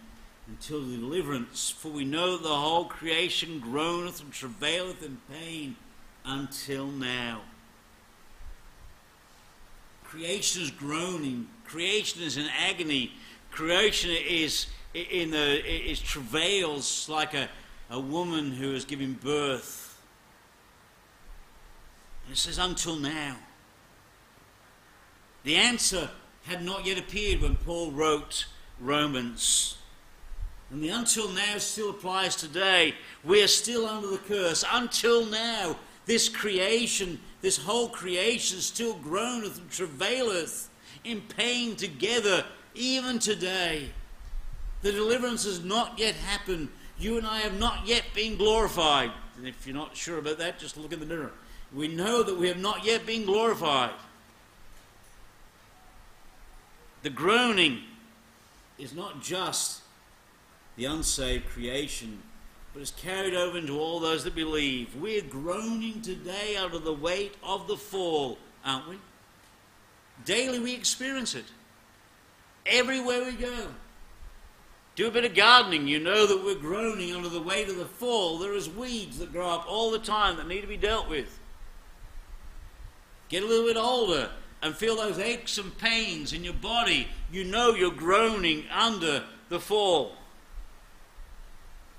[0.48, 1.72] until deliverance.
[1.72, 5.78] For we know that the whole creation groaneth and travaileth in pain
[6.24, 7.42] until now.
[10.16, 11.46] Creation is groaning.
[11.66, 13.12] Creation is in agony.
[13.52, 17.50] Creation is in the is travails like a,
[17.90, 20.02] a woman who is giving birth.
[22.24, 23.36] And it says until now.
[25.44, 26.10] The answer
[26.46, 28.46] had not yet appeared when Paul wrote
[28.80, 29.78] Romans.
[30.72, 32.96] And the until now still applies today.
[33.26, 34.64] We are still under the curse.
[34.72, 35.76] Until now,
[36.06, 40.68] this creation, this whole creation, still groaneth and travaileth
[41.04, 43.92] in pain together, even today.
[44.82, 46.70] The deliverance has not yet happened.
[46.98, 49.12] You and I have not yet been glorified.
[49.38, 51.34] And if you're not sure about that, just look in the mirror.
[51.72, 53.92] We know that we have not yet been glorified.
[57.04, 57.82] The groaning
[58.80, 59.82] is not just
[60.78, 62.24] the unsaved creation
[62.76, 64.94] but is carried over into all those that believe.
[64.98, 68.98] We're groaning today out of the weight of the fall, aren't we?
[70.26, 71.46] Daily we experience it.
[72.66, 73.68] Everywhere we go.
[74.98, 77.86] Do a bit of gardening, you know that we're groaning under the weight of the
[77.86, 78.40] fall.
[78.40, 81.40] There is weeds that grow up all the time that need to be dealt with.
[83.30, 87.08] Get a little bit older and feel those aches and pains in your body.
[87.32, 90.18] You know you're groaning under the fall.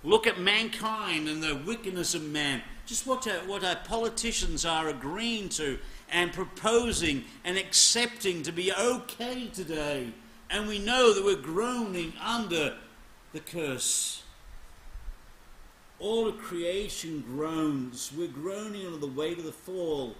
[0.06, 2.62] Look at mankind and the wickedness of man.
[2.86, 8.72] Just what our, what our politicians are agreeing to and proposing and accepting to be
[8.72, 10.12] okay today.
[10.48, 12.76] And we know that we're groaning under
[13.32, 14.22] the curse.
[15.98, 18.12] All of creation groans.
[18.16, 20.14] We're groaning under the weight of the fall.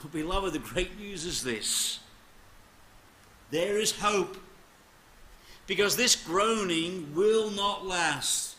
[0.00, 2.00] But, beloved, the great news is this
[3.50, 4.38] there is hope.
[5.66, 8.56] Because this groaning will not last.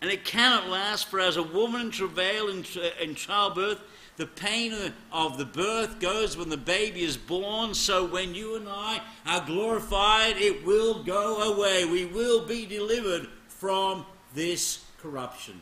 [0.00, 2.64] And it cannot last, for as a woman in travail in,
[3.00, 3.80] in childbirth,
[4.16, 4.74] the pain
[5.12, 7.74] of the birth goes when the baby is born.
[7.74, 11.84] So when you and I are glorified, it will go away.
[11.84, 15.60] We will be delivered from this corruption.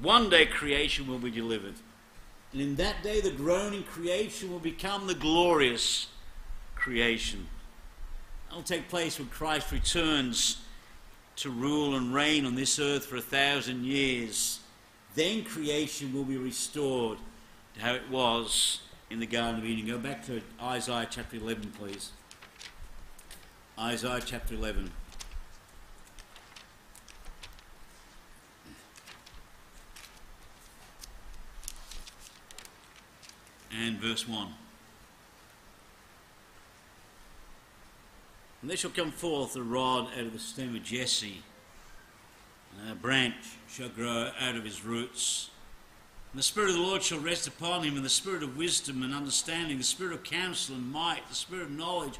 [0.00, 1.74] One day creation will be delivered.
[2.52, 6.08] And in that day, the groaning creation will become the glorious
[6.74, 7.46] creation.
[8.48, 10.62] That will take place when Christ returns
[11.40, 14.60] to rule and reign on this earth for a thousand years,
[15.14, 17.16] then creation will be restored
[17.74, 19.86] to how it was in the Garden of Eden.
[19.86, 22.10] Go back to Isaiah chapter 11, please.
[23.78, 24.90] Isaiah chapter 11.
[33.72, 34.48] And verse 1.
[38.60, 41.42] And there shall come forth a rod out of the stem of Jesse,
[42.78, 43.34] and a branch
[43.68, 45.50] shall grow out of his roots.
[46.32, 49.02] And the Spirit of the Lord shall rest upon him, and the Spirit of wisdom
[49.02, 52.18] and understanding, the Spirit of counsel and might, the Spirit of knowledge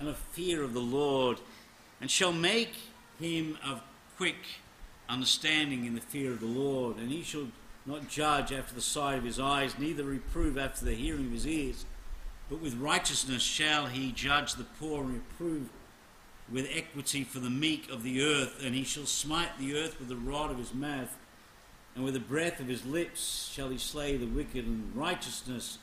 [0.00, 1.38] and of fear of the Lord,
[2.00, 2.74] and shall make
[3.20, 3.82] him of
[4.16, 4.36] quick
[5.08, 6.96] understanding in the fear of the Lord.
[6.96, 7.48] And he shall
[7.84, 11.46] not judge after the sight of his eyes, neither reprove after the hearing of his
[11.46, 11.84] ears.
[12.48, 15.68] But with righteousness shall he judge the poor and reprove
[16.52, 20.08] with equity for the meek of the earth, and he shall smite the earth with
[20.08, 21.16] the rod of his mouth,
[21.94, 25.78] and with the breath of his lips shall he slay the wicked, and righteousness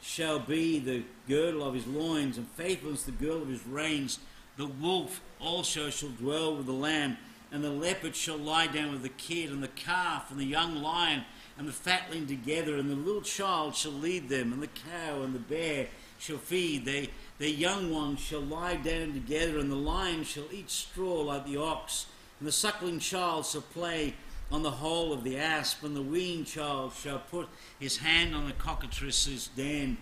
[0.00, 4.20] shall be the girdle of his loins, and faithfulness the girdle of his reins.
[4.56, 7.18] The wolf also shall dwell with the lamb,
[7.50, 10.76] and the leopard shall lie down with the kid, and the calf, and the young
[10.76, 11.24] lion,
[11.58, 15.34] and the fatling together, and the little child shall lead them, and the cow and
[15.34, 15.88] the bear
[16.18, 16.84] shall feed.
[16.84, 21.46] They their young ones shall lie down together, and the lion shall eat straw like
[21.46, 22.06] the ox,
[22.38, 24.14] and the suckling child shall play
[24.50, 28.46] on the hole of the asp, and the weaned child shall put his hand on
[28.46, 29.98] the cockatrice's den.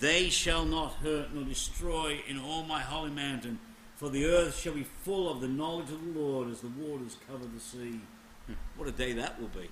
[0.00, 3.58] They shall not hurt nor destroy in all my holy mountain,
[3.94, 7.16] for the earth shall be full of the knowledge of the Lord as the waters
[7.28, 8.00] cover the sea.
[8.46, 9.70] Hmm, what a day that will be.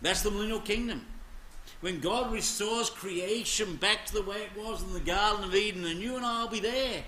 [0.00, 1.04] That's the millennial kingdom
[1.80, 5.84] when God restores creation back to the way it was in the Garden of Eden,
[5.84, 7.04] and you and I will be there.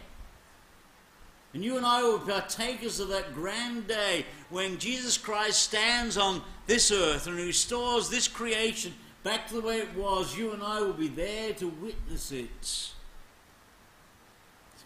[1.52, 6.16] And you and I will be partakers of that grand day when Jesus Christ stands
[6.16, 8.94] on this earth and restores this creation
[9.24, 10.36] back to the way it was.
[10.36, 12.48] You and I will be there to witness it.
[12.60, 12.94] It's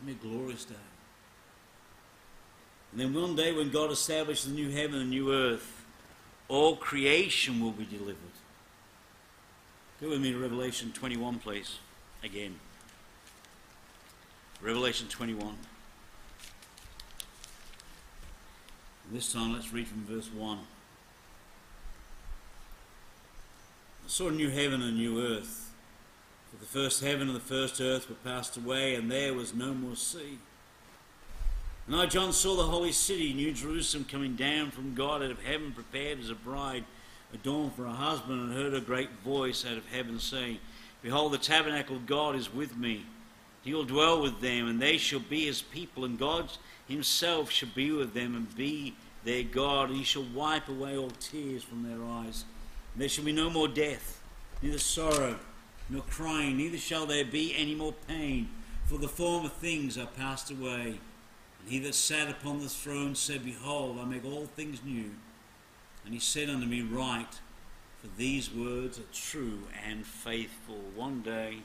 [0.02, 0.74] going to be a glorious day.
[2.92, 5.84] And then one day when God establishes the new heaven and new earth,
[6.48, 8.16] all creation will be delivered.
[10.00, 11.78] Go with me to Revelation 21, please.
[12.24, 12.58] again.
[14.60, 15.56] Revelation 21.
[19.12, 20.58] This time, let's read from verse 1.
[20.58, 20.62] I
[24.08, 25.72] saw a new heaven and a new earth.
[26.50, 29.74] For the first heaven and the first earth were passed away, and there was no
[29.74, 30.38] more sea.
[31.86, 35.42] And I, John, saw the holy city, New Jerusalem, coming down from God out of
[35.44, 36.84] heaven, prepared as a bride
[37.34, 40.58] adorned for a husband, and heard a great voice out of heaven saying,
[41.02, 43.04] Behold, the tabernacle of God is with me.
[43.62, 46.50] He will dwell with them, and they shall be his people, and God
[46.88, 49.88] himself shall be with them and be their God.
[49.88, 52.44] And he shall wipe away all tears from their eyes.
[52.92, 54.22] And there shall be no more death,
[54.62, 55.38] neither sorrow,
[55.90, 58.48] nor crying, neither shall there be any more pain,
[58.86, 60.98] for the former things are passed away.
[61.60, 65.10] And he that sat upon the throne said, Behold, I make all things new.
[66.04, 67.40] And he said unto me, Write,
[68.00, 70.80] for these words are true and faithful.
[70.94, 71.60] One day,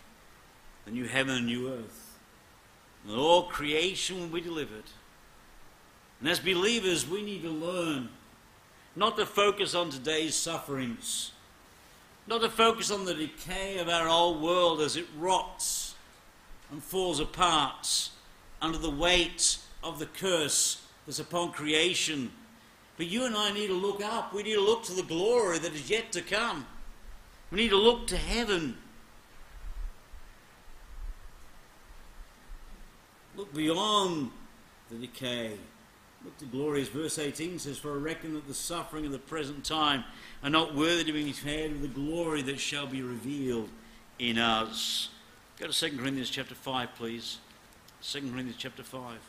[0.86, 2.18] the new heaven and new earth,
[3.06, 4.86] and all creation will be delivered.
[6.20, 8.10] And as believers, we need to learn
[8.96, 11.32] not to focus on today's sufferings,
[12.28, 15.96] not to focus on the decay of our old world as it rots
[16.72, 18.10] and falls apart
[18.62, 22.32] under the weight of the curse that's upon creation
[23.00, 24.34] but you and I need to look up.
[24.34, 26.66] We need to look to the glory that is yet to come.
[27.50, 28.78] We need to look to heaven.
[33.38, 34.32] Look beyond
[34.92, 35.54] the decay.
[36.26, 39.18] Look to glory, as verse 18 says, For I reckon that the suffering of the
[39.18, 40.04] present time
[40.44, 43.70] are not worthy to be compared with the glory that shall be revealed
[44.20, 45.08] in us.
[45.58, 47.38] Go to 2 Corinthians chapter 5, please.
[48.02, 49.20] 2 Corinthians chapter 5.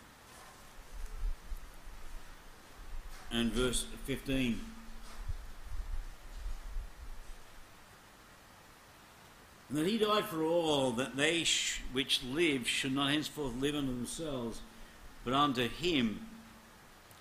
[3.33, 4.61] And verse 15.
[9.68, 13.76] And that he died for all, that they sh- which live should not henceforth live
[13.76, 14.61] unto themselves,
[15.24, 16.26] but unto him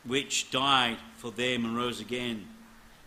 [0.03, 2.47] which died for them and rose again.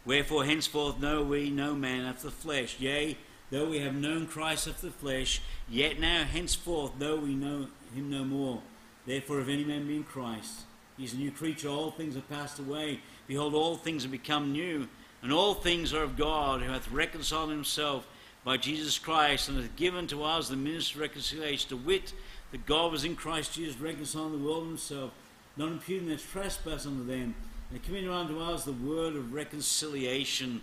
[0.05, 2.78] Wherefore henceforth know we no man after the flesh.
[2.78, 3.16] Yea,
[3.50, 8.11] though we have known Christ after the flesh, yet now henceforth though we know him
[8.11, 8.62] no more.
[9.07, 10.61] Therefore, if any man be in Christ,
[11.03, 11.68] he is a new creature.
[11.68, 13.00] All things have passed away.
[13.26, 14.88] Behold, all things have become new.
[15.20, 18.07] And all things are of God, who hath reconciled himself
[18.44, 22.12] by Jesus Christ, and hath given to us the ministry of reconciliation, to wit,
[22.53, 25.11] that God was in Christ Jesus reconciling the world himself,
[25.57, 27.34] not imputing their trespass unto them,
[27.72, 30.62] and committing unto us the word of reconciliation.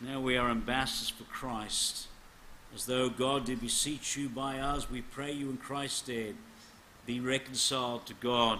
[0.00, 2.08] Now we are ambassadors for Christ.
[2.74, 6.34] As though God did beseech you by us, we pray you in Christ's stead,
[7.06, 8.58] be reconciled to God.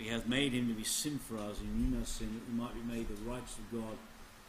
[0.00, 2.50] For he hath made him to be sin for us, and knew no sin, that
[2.50, 3.98] we might be made the righteous of God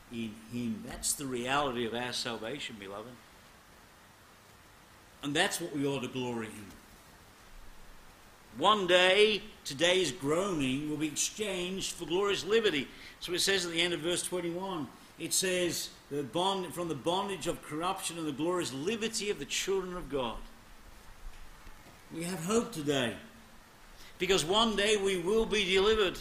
[0.10, 0.82] in him.
[0.88, 3.12] That's the reality of our salvation, beloved.
[5.24, 6.66] And that's what we ought to glory in.
[8.58, 12.88] One day, today's groaning will be exchanged for glorious liberty.
[13.20, 14.88] So it says at the end of verse 21.
[15.20, 19.46] It says, the bond, from the bondage of corruption and the glorious liberty of the
[19.46, 20.38] children of God.
[22.16, 23.16] We have hope today
[24.22, 26.16] because one day we will be delivered.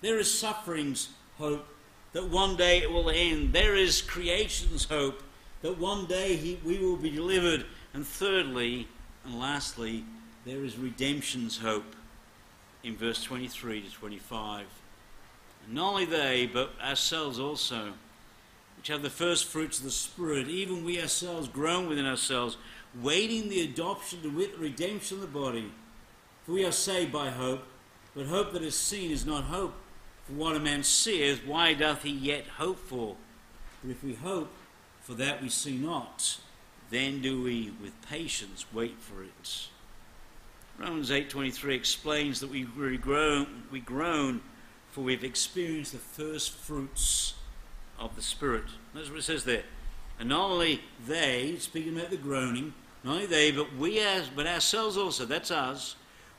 [0.00, 1.68] There is suffering's hope
[2.12, 3.52] that one day it will end.
[3.52, 5.22] There is creation's hope
[5.62, 7.64] that one day he, we will be delivered.
[7.94, 8.88] And thirdly,
[9.24, 10.02] and lastly,
[10.44, 11.94] there is redemption's hope
[12.82, 14.66] in verse 23 to 25.
[15.64, 17.92] And not only they, but ourselves also,
[18.76, 22.56] which have the first fruits of the Spirit, even we ourselves groan within ourselves
[23.00, 25.72] waiting the adoption to wit the redemption of the body.
[26.44, 27.64] For we are saved by hope,
[28.14, 29.74] but hope that is seen is not hope.
[30.24, 33.16] For what a man seeth, why doth he yet hope for?
[33.82, 34.50] But if we hope
[35.02, 36.38] for that we see not,
[36.90, 39.68] then do we with patience wait for it.
[40.78, 42.64] Romans 8:23 explains that we
[42.96, 44.40] groan, we groan
[44.90, 47.34] for we've experienced the first fruits
[47.98, 48.64] of the Spirit.
[48.94, 49.64] That's what it says there.
[50.20, 54.46] And not only they, speaking about the groaning, not only they, but we as but
[54.46, 55.96] ourselves also, that's us,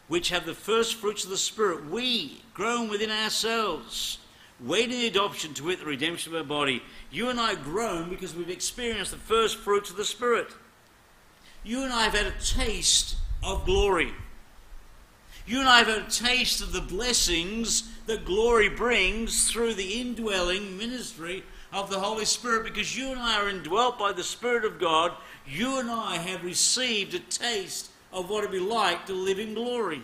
[0.08, 4.20] which have the first fruits of the Spirit, we, groan within ourselves,
[4.60, 6.84] waiting the adoption to wit the redemption of our body.
[7.10, 10.50] You and I groan because we've experienced the first fruits of the Spirit.
[11.64, 14.14] You and I have had a taste of glory.
[15.48, 20.00] You and I have had a taste of the blessings that glory brings through the
[20.00, 24.66] indwelling ministry of the Holy Spirit because you and I are indwelt by the Spirit
[24.66, 25.14] of God.
[25.46, 29.40] You and I have received a taste of what it would be like to live
[29.40, 30.04] in glory.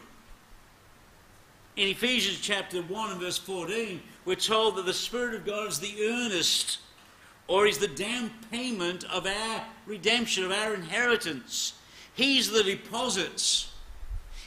[1.76, 5.80] In Ephesians chapter 1 and verse 14, we're told that the Spirit of God is
[5.80, 6.80] the earnest
[7.47, 11.74] or He's the down payment of our redemption, of our inheritance.
[12.13, 13.72] He's the deposits.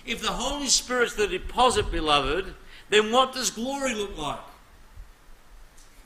[0.05, 2.55] If the Holy Spirit's the deposit, beloved,
[2.89, 4.41] then what does glory look like?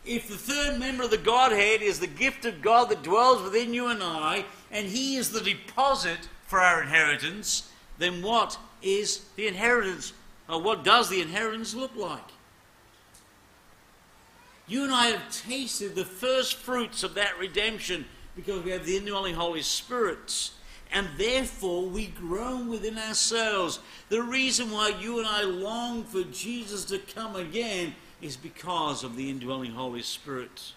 [0.05, 3.72] If the third member of the Godhead is the gift of God that dwells within
[3.72, 9.46] you and I, and He is the deposit for our inheritance, then what is the
[9.46, 10.12] inheritance?
[10.48, 12.20] Or what does the inheritance look like?
[14.66, 18.05] You and I have tasted the first fruits of that redemption
[18.36, 20.50] because we have the indwelling Holy Spirit.
[20.92, 23.80] And therefore, we groan within ourselves.
[24.11, 27.94] The reason why you and I long for Jesus to come again
[28.25, 30.72] is because of the indwelling Holy Spirit.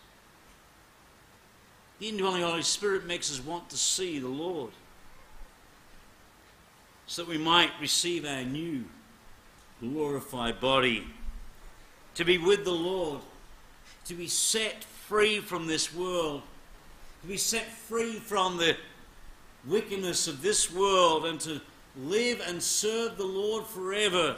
[1.99, 4.71] The indwelling Holy Spirit makes us want to see the Lord
[7.05, 8.83] so that we might receive our new
[9.79, 11.07] glorified body,
[12.15, 13.21] to be with the Lord,
[14.05, 16.41] to be set free from this world,
[17.21, 18.75] to be set free from the
[19.65, 21.61] wickedness of this world, and to
[21.95, 24.35] live and serve the Lord forever.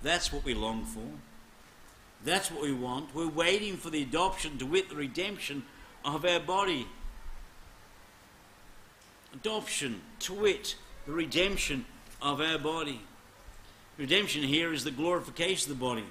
[0.00, 1.00] That's what we long for.
[2.24, 3.14] That's what we want.
[3.14, 5.64] We're waiting for the adoption to wit the redemption
[6.04, 6.86] of our body.
[9.34, 11.84] Adoption, to wit, the redemption
[12.22, 13.02] of our body.
[13.98, 16.04] Redemption here is the glorification of the body,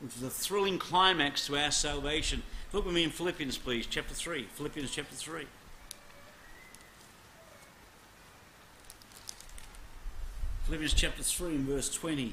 [0.00, 2.42] which is a thrilling climax to our salvation.
[2.72, 4.44] Look with me in Philippians, please, chapter 3.
[4.54, 5.46] Philippians chapter 3.
[10.64, 12.32] Philippians chapter 3 and verse 20.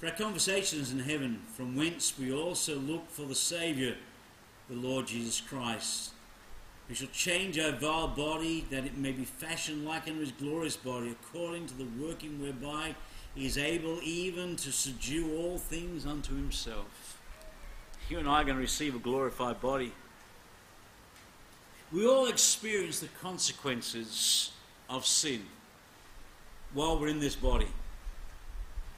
[0.00, 3.96] For our conversation is in heaven, from whence we also look for the Saviour,
[4.70, 6.12] the Lord Jesus Christ,
[6.88, 10.78] who shall change our vile body, that it may be fashioned like unto his glorious
[10.78, 12.94] body, according to the working whereby
[13.34, 17.20] he is able even to subdue all things unto himself.
[18.08, 19.92] You and I are going to receive a glorified body.
[21.92, 24.50] We all experience the consequences
[24.88, 25.42] of sin
[26.72, 27.68] while we're in this body.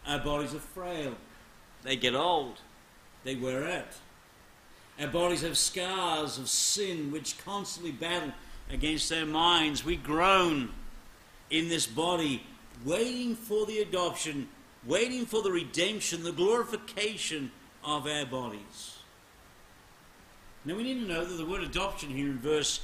[0.07, 1.15] Our bodies are frail.
[1.83, 2.61] They get old.
[3.25, 3.95] They wear out.
[5.01, 8.33] Our bodies have scars of sin which constantly battle
[8.71, 9.85] against our minds.
[9.85, 10.71] We groan
[11.51, 12.45] in this body,
[12.85, 14.49] waiting for the adoption,
[14.87, 17.51] waiting for the redemption, the glorification
[17.85, 18.99] of our bodies.
[20.65, 22.81] Now we need to know that the word adoption here in verse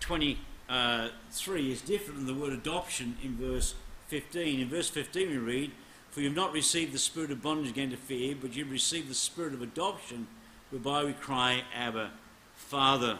[0.00, 3.74] 23 is different than the word adoption in verse
[4.08, 4.60] 15.
[4.60, 5.70] In verse 15 we read,
[6.10, 8.72] for you have not received the spirit of bondage again to fear, but you have
[8.72, 10.26] received the spirit of adoption,
[10.70, 12.10] whereby we cry, Abba,
[12.56, 13.18] Father.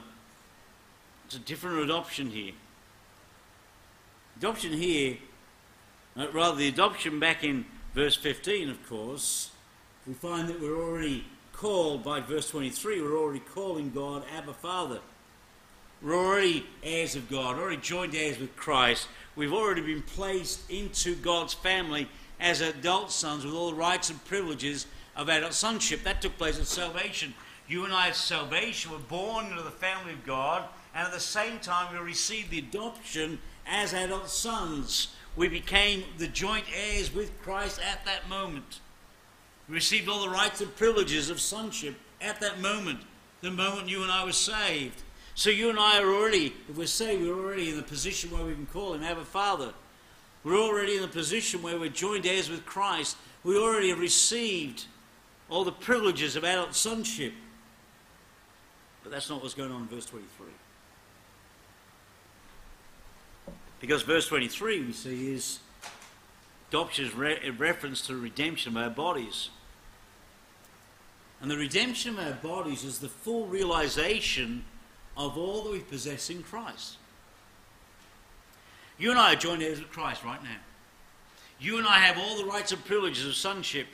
[1.27, 2.53] It's a different adoption here.
[4.37, 5.19] Adoption here,
[6.17, 7.65] uh, rather the adoption back in
[7.95, 9.51] verse 15, of course,
[10.07, 15.01] we find that we're already called by verse 23, we're already calling God Abba Father.
[16.03, 19.07] We're already heirs of God, already joined heirs with Christ.
[19.37, 22.09] We've already been placed into God's family
[22.41, 24.87] as adult sons with all the rights and privileges
[25.17, 26.03] of adult sonship.
[26.03, 27.35] That took place at salvation.
[27.69, 30.65] You and I at salvation were born into the family of God,
[30.95, 35.15] and at the same time we received the adoption as adult sons.
[35.37, 38.81] We became the joint heirs with Christ at that moment.
[39.69, 43.01] We received all the rights and privileges of sonship at that moment,
[43.41, 45.03] the moment you and I were saved.
[45.37, 48.45] So you and I are already, if we're saved, we're already in the position where
[48.45, 49.73] we can call him Abba Father.
[50.43, 53.17] We're already in a position where we're joined heirs with Christ.
[53.45, 54.87] We already have received
[55.49, 57.35] all the privileges of adult sonship.
[59.03, 60.47] But that's not what's going on in verse 23.
[63.81, 65.59] Because verse 23 we see is
[66.71, 69.51] adoption is re- reference to the redemption of our bodies.
[71.41, 74.65] And the redemption of our bodies is the full realization
[75.17, 76.97] of all that we possess in Christ.
[79.01, 80.59] You and I are joined heirs with Christ right now.
[81.59, 83.87] You and I have all the rights and privileges of sonship.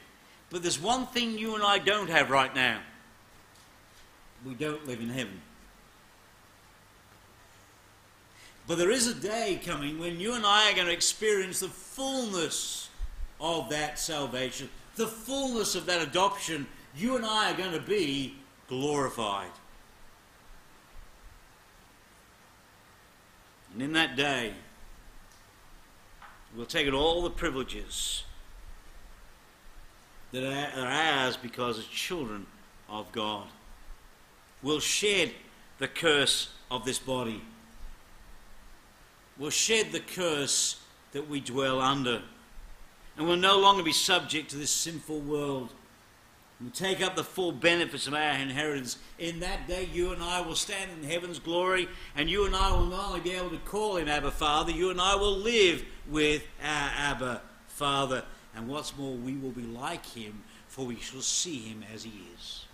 [0.50, 2.80] But there's one thing you and I don't have right now
[4.46, 5.40] we don't live in heaven.
[8.66, 11.68] But there is a day coming when you and I are going to experience the
[11.68, 12.88] fullness
[13.40, 16.66] of that salvation, the fullness of that adoption.
[16.96, 18.36] You and I are going to be
[18.68, 19.50] glorified.
[23.72, 24.54] And in that day,
[26.56, 28.24] We'll take all the privileges
[30.32, 32.46] that are ours because of children
[32.88, 33.46] of God.
[34.62, 35.32] We'll shed
[35.78, 37.42] the curse of this body.
[39.38, 40.80] We'll shed the curse
[41.12, 42.22] that we dwell under.
[43.18, 45.72] And we'll no longer be subject to this sinful world.
[46.62, 48.96] We take up the full benefits of our inheritance.
[49.18, 52.70] In that day, you and I will stand in heaven's glory, and you and I
[52.72, 55.84] will not only be able to call him Abba Father, you and I will live
[56.08, 58.24] with our Abba Father.
[58.54, 62.12] And what's more, we will be like him, for we shall see him as he
[62.34, 62.64] is.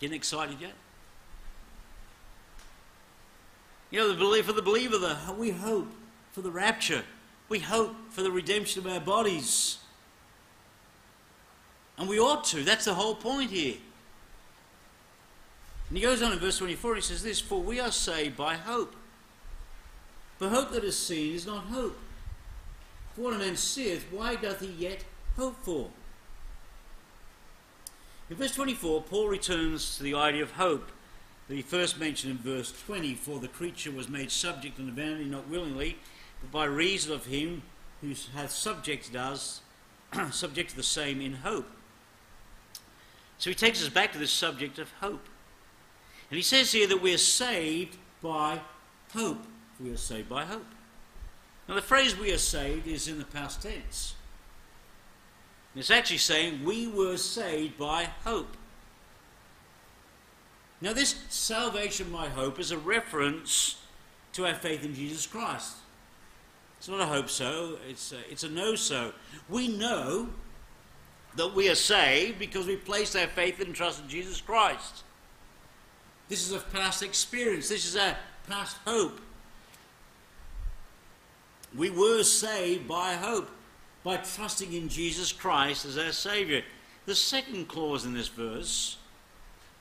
[0.00, 0.72] Getting excited yet?
[3.92, 5.86] You know, the belief of the believer, the, we hope
[6.32, 7.04] for the rapture.
[7.48, 9.78] We hope for the redemption of our bodies.
[11.96, 12.64] And we ought to.
[12.64, 13.76] That's the whole point here.
[15.88, 18.56] And he goes on in verse 24, he says this For we are saved by
[18.56, 18.94] hope.
[20.38, 21.98] But hope that is seen is not hope.
[23.14, 25.04] For what a man seeth, why doth he yet
[25.36, 25.90] hope for?
[28.28, 30.90] In verse 24, Paul returns to the idea of hope
[31.46, 35.26] that he first mentioned in verse 20 For the creature was made subject unto vanity,
[35.26, 35.98] not willingly,
[36.40, 37.62] but by reason of him
[38.00, 39.60] who hath subjected us,
[40.32, 41.68] subjected the same in hope.
[43.38, 45.26] So he takes us back to this subject of hope.
[46.30, 48.60] And he says here that we are saved by
[49.12, 49.44] hope.
[49.80, 50.66] We are saved by hope.
[51.68, 54.14] Now, the phrase we are saved is in the past tense.
[55.74, 58.56] It's actually saying we were saved by hope.
[60.80, 63.76] Now, this salvation by hope is a reference
[64.34, 65.76] to our faith in Jesus Christ.
[66.78, 69.12] It's not a hope so, it's a, it's a know so.
[69.48, 70.28] We know
[71.36, 75.02] that we are saved because we place our faith and trust in Jesus Christ.
[76.28, 78.16] This is a past experience, this is a
[78.48, 79.20] past hope.
[81.76, 83.50] We were saved by hope,
[84.04, 86.62] by trusting in Jesus Christ as our Saviour.
[87.06, 88.96] The second clause in this verse,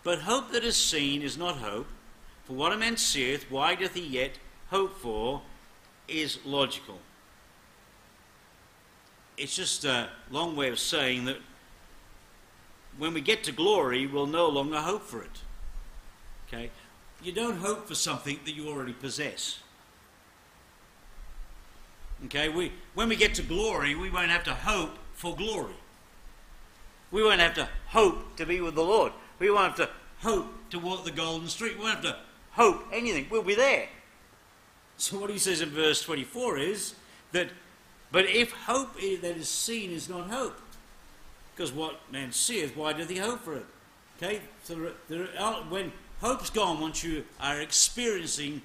[0.03, 1.87] but hope that is seen is not hope,
[2.45, 4.33] for what a man seeth, why doth he yet
[4.69, 5.41] hope for,
[6.07, 6.99] is logical.
[9.37, 11.37] It's just a long way of saying that
[12.97, 15.41] when we get to glory, we'll no longer hope for it.
[16.47, 16.69] Okay?
[17.23, 19.59] You don't hope for something that you already possess.
[22.25, 22.49] Okay?
[22.49, 25.75] We, when we get to glory, we won't have to hope for glory.
[27.11, 29.13] We won't have to hope to be with the Lord.
[29.39, 31.77] We won't have to hope to walk the golden street.
[31.77, 32.17] We won't have to
[32.51, 33.27] hope anything.
[33.29, 33.87] We'll be there.
[34.97, 36.95] So, what he says in verse 24 is
[37.31, 37.49] that,
[38.13, 40.61] but if hope that is seen is not hope,
[41.53, 43.65] because what man seeth, why doth he hope for it?
[44.17, 44.39] Okay?
[44.63, 45.91] So, there, are, uh, when
[46.21, 48.61] hope's gone, once you are experiencing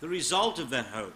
[0.00, 1.14] the result of that hope.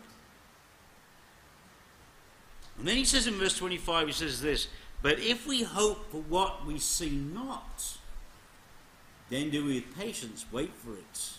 [2.78, 4.68] And then he says in verse 25, he says this,
[5.02, 7.98] But if we hope for what we see not,
[9.28, 11.32] then do we with patience wait for it.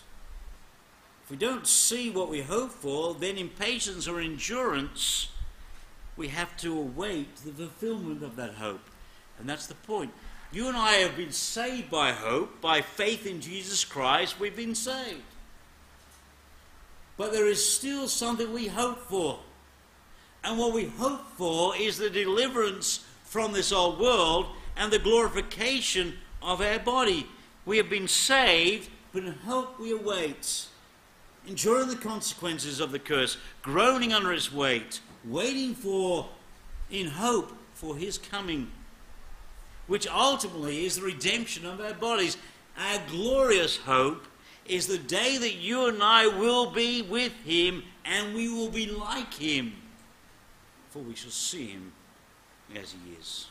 [1.23, 5.29] If we don't see what we hope for, then in patience or endurance,
[6.17, 8.81] we have to await the fulfillment of that hope.
[9.39, 10.11] And that's the point.
[10.51, 14.75] You and I have been saved by hope, by faith in Jesus Christ, we've been
[14.75, 15.21] saved.
[17.17, 19.39] But there is still something we hope for.
[20.43, 26.13] And what we hope for is the deliverance from this old world and the glorification
[26.41, 27.27] of our body.
[27.65, 30.67] We have been saved, but in hope we await
[31.47, 34.99] enduring the consequences of the curse, groaning under its weight,
[35.29, 36.27] waiting for,
[36.89, 38.71] in hope, for his coming,
[39.87, 42.37] which ultimately is the redemption of our bodies.
[42.77, 44.25] Our glorious hope
[44.65, 48.85] is the day that you and I will be with him and we will be
[48.85, 49.73] like him,
[50.89, 51.93] for we shall see him
[52.75, 53.47] as he is.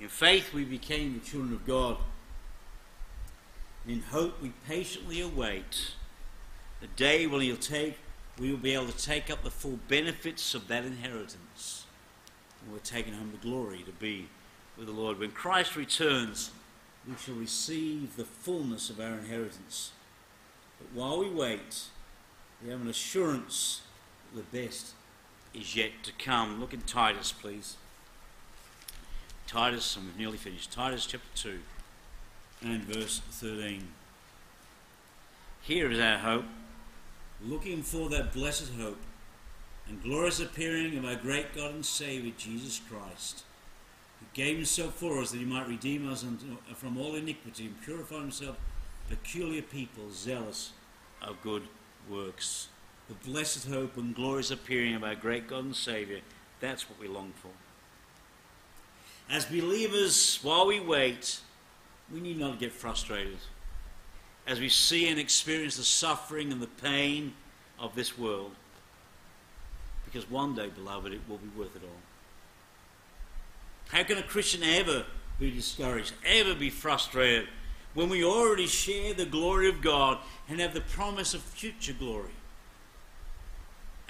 [0.00, 1.96] In faith, we became the children of God.
[3.86, 5.92] In hope, we patiently await
[6.80, 7.96] the day when He'll take,
[8.38, 11.84] we will be able to take up the full benefits of that inheritance.
[12.62, 14.28] And we're taking home the glory to be
[14.76, 15.18] with the Lord.
[15.18, 16.50] When Christ returns,
[17.06, 19.92] we shall receive the fullness of our inheritance.
[20.78, 21.84] But while we wait,
[22.62, 23.82] we have an assurance
[24.34, 24.94] that the best
[25.52, 26.60] is yet to come.
[26.60, 27.76] Look in Titus, please.
[29.46, 30.72] Titus, and we've nearly finished.
[30.72, 31.58] Titus chapter 2
[32.62, 33.88] and verse 13.
[35.60, 36.44] Here is our hope,
[37.44, 39.00] looking for that blessed hope
[39.88, 43.42] and glorious appearing of our great God and Saviour, Jesus Christ,
[44.20, 47.82] who gave himself for us that he might redeem us uh, from all iniquity and
[47.82, 48.56] purify himself
[49.08, 50.72] peculiar people, zealous
[51.20, 51.62] of good
[52.08, 52.68] works.
[53.08, 56.20] The blessed hope and glorious appearing of our great God and Saviour,
[56.60, 57.50] that's what we long for.
[59.28, 61.40] As believers, while we wait,
[62.12, 63.38] we need not get frustrated
[64.46, 67.34] as we see and experience the suffering and the pain
[67.78, 68.52] of this world.
[70.04, 72.00] Because one day, beloved, it will be worth it all.
[73.88, 75.04] How can a Christian ever
[75.38, 77.48] be discouraged, ever be frustrated,
[77.94, 80.18] when we already share the glory of God
[80.48, 82.30] and have the promise of future glory?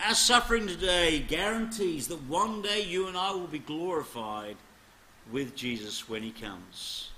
[0.04, 4.56] Our suffering today guarantees that one day you and I will be glorified
[5.30, 7.11] with Jesus when He comes.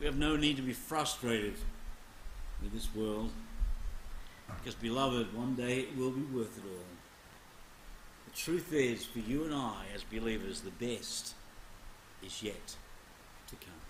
[0.00, 1.54] We have no need to be frustrated
[2.62, 3.30] with this world
[4.58, 6.84] because, beloved, one day it will be worth it all.
[8.24, 11.34] The truth is, for you and I as believers, the best
[12.24, 12.76] is yet
[13.48, 13.80] to come.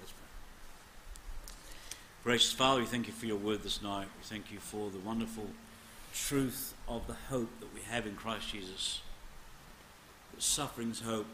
[0.00, 1.54] Let's pray.
[2.24, 4.08] Gracious Father, we thank you for your word this night.
[4.18, 5.46] We thank you for the wonderful
[6.12, 9.00] truth of the hope that we have in Christ Jesus.
[10.34, 11.26] That suffering's hope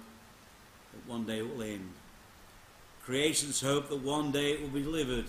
[0.93, 1.93] that one day it will end.
[3.05, 5.27] Creation's hope that one day it will be delivered.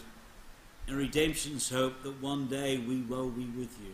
[0.88, 3.94] And redemption's hope that one day we will be with you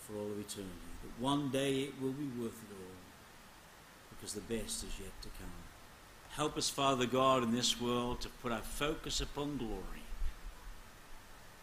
[0.00, 0.72] for all of eternity.
[1.02, 2.96] That one day it will be worth it all
[4.10, 5.50] because the best is yet to come.
[6.30, 10.02] Help us, Father God, in this world to put our focus upon glory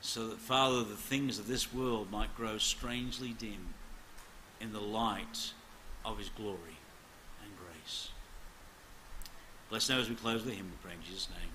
[0.02, 3.74] so that, Father, the things of this world might grow strangely dim
[4.62, 5.52] in the light
[6.06, 6.75] of His glory.
[9.70, 11.50] Bless now as we close the hymn, we pray in Jesus' name.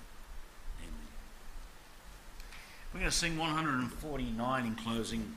[0.79, 1.07] Amen.
[2.93, 5.33] We're going to sing 149 in closing.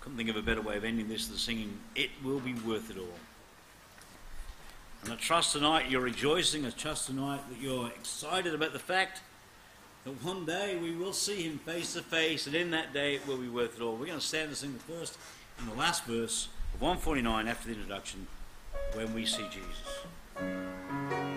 [0.00, 2.90] Couldn't think of a better way of ending this than singing, It Will Be Worth
[2.90, 3.18] It All.
[5.02, 6.66] And I trust tonight you're rejoicing.
[6.66, 9.20] I trust tonight that you're excited about the fact
[10.04, 13.26] that one day we will see him face to face, and in that day it
[13.26, 13.92] will be worth it all.
[13.92, 15.18] We're going to stand and sing the first
[15.58, 18.26] and the last verse of 149 after the introduction
[18.94, 20.04] when we see Jesus.
[20.40, 21.29] うん。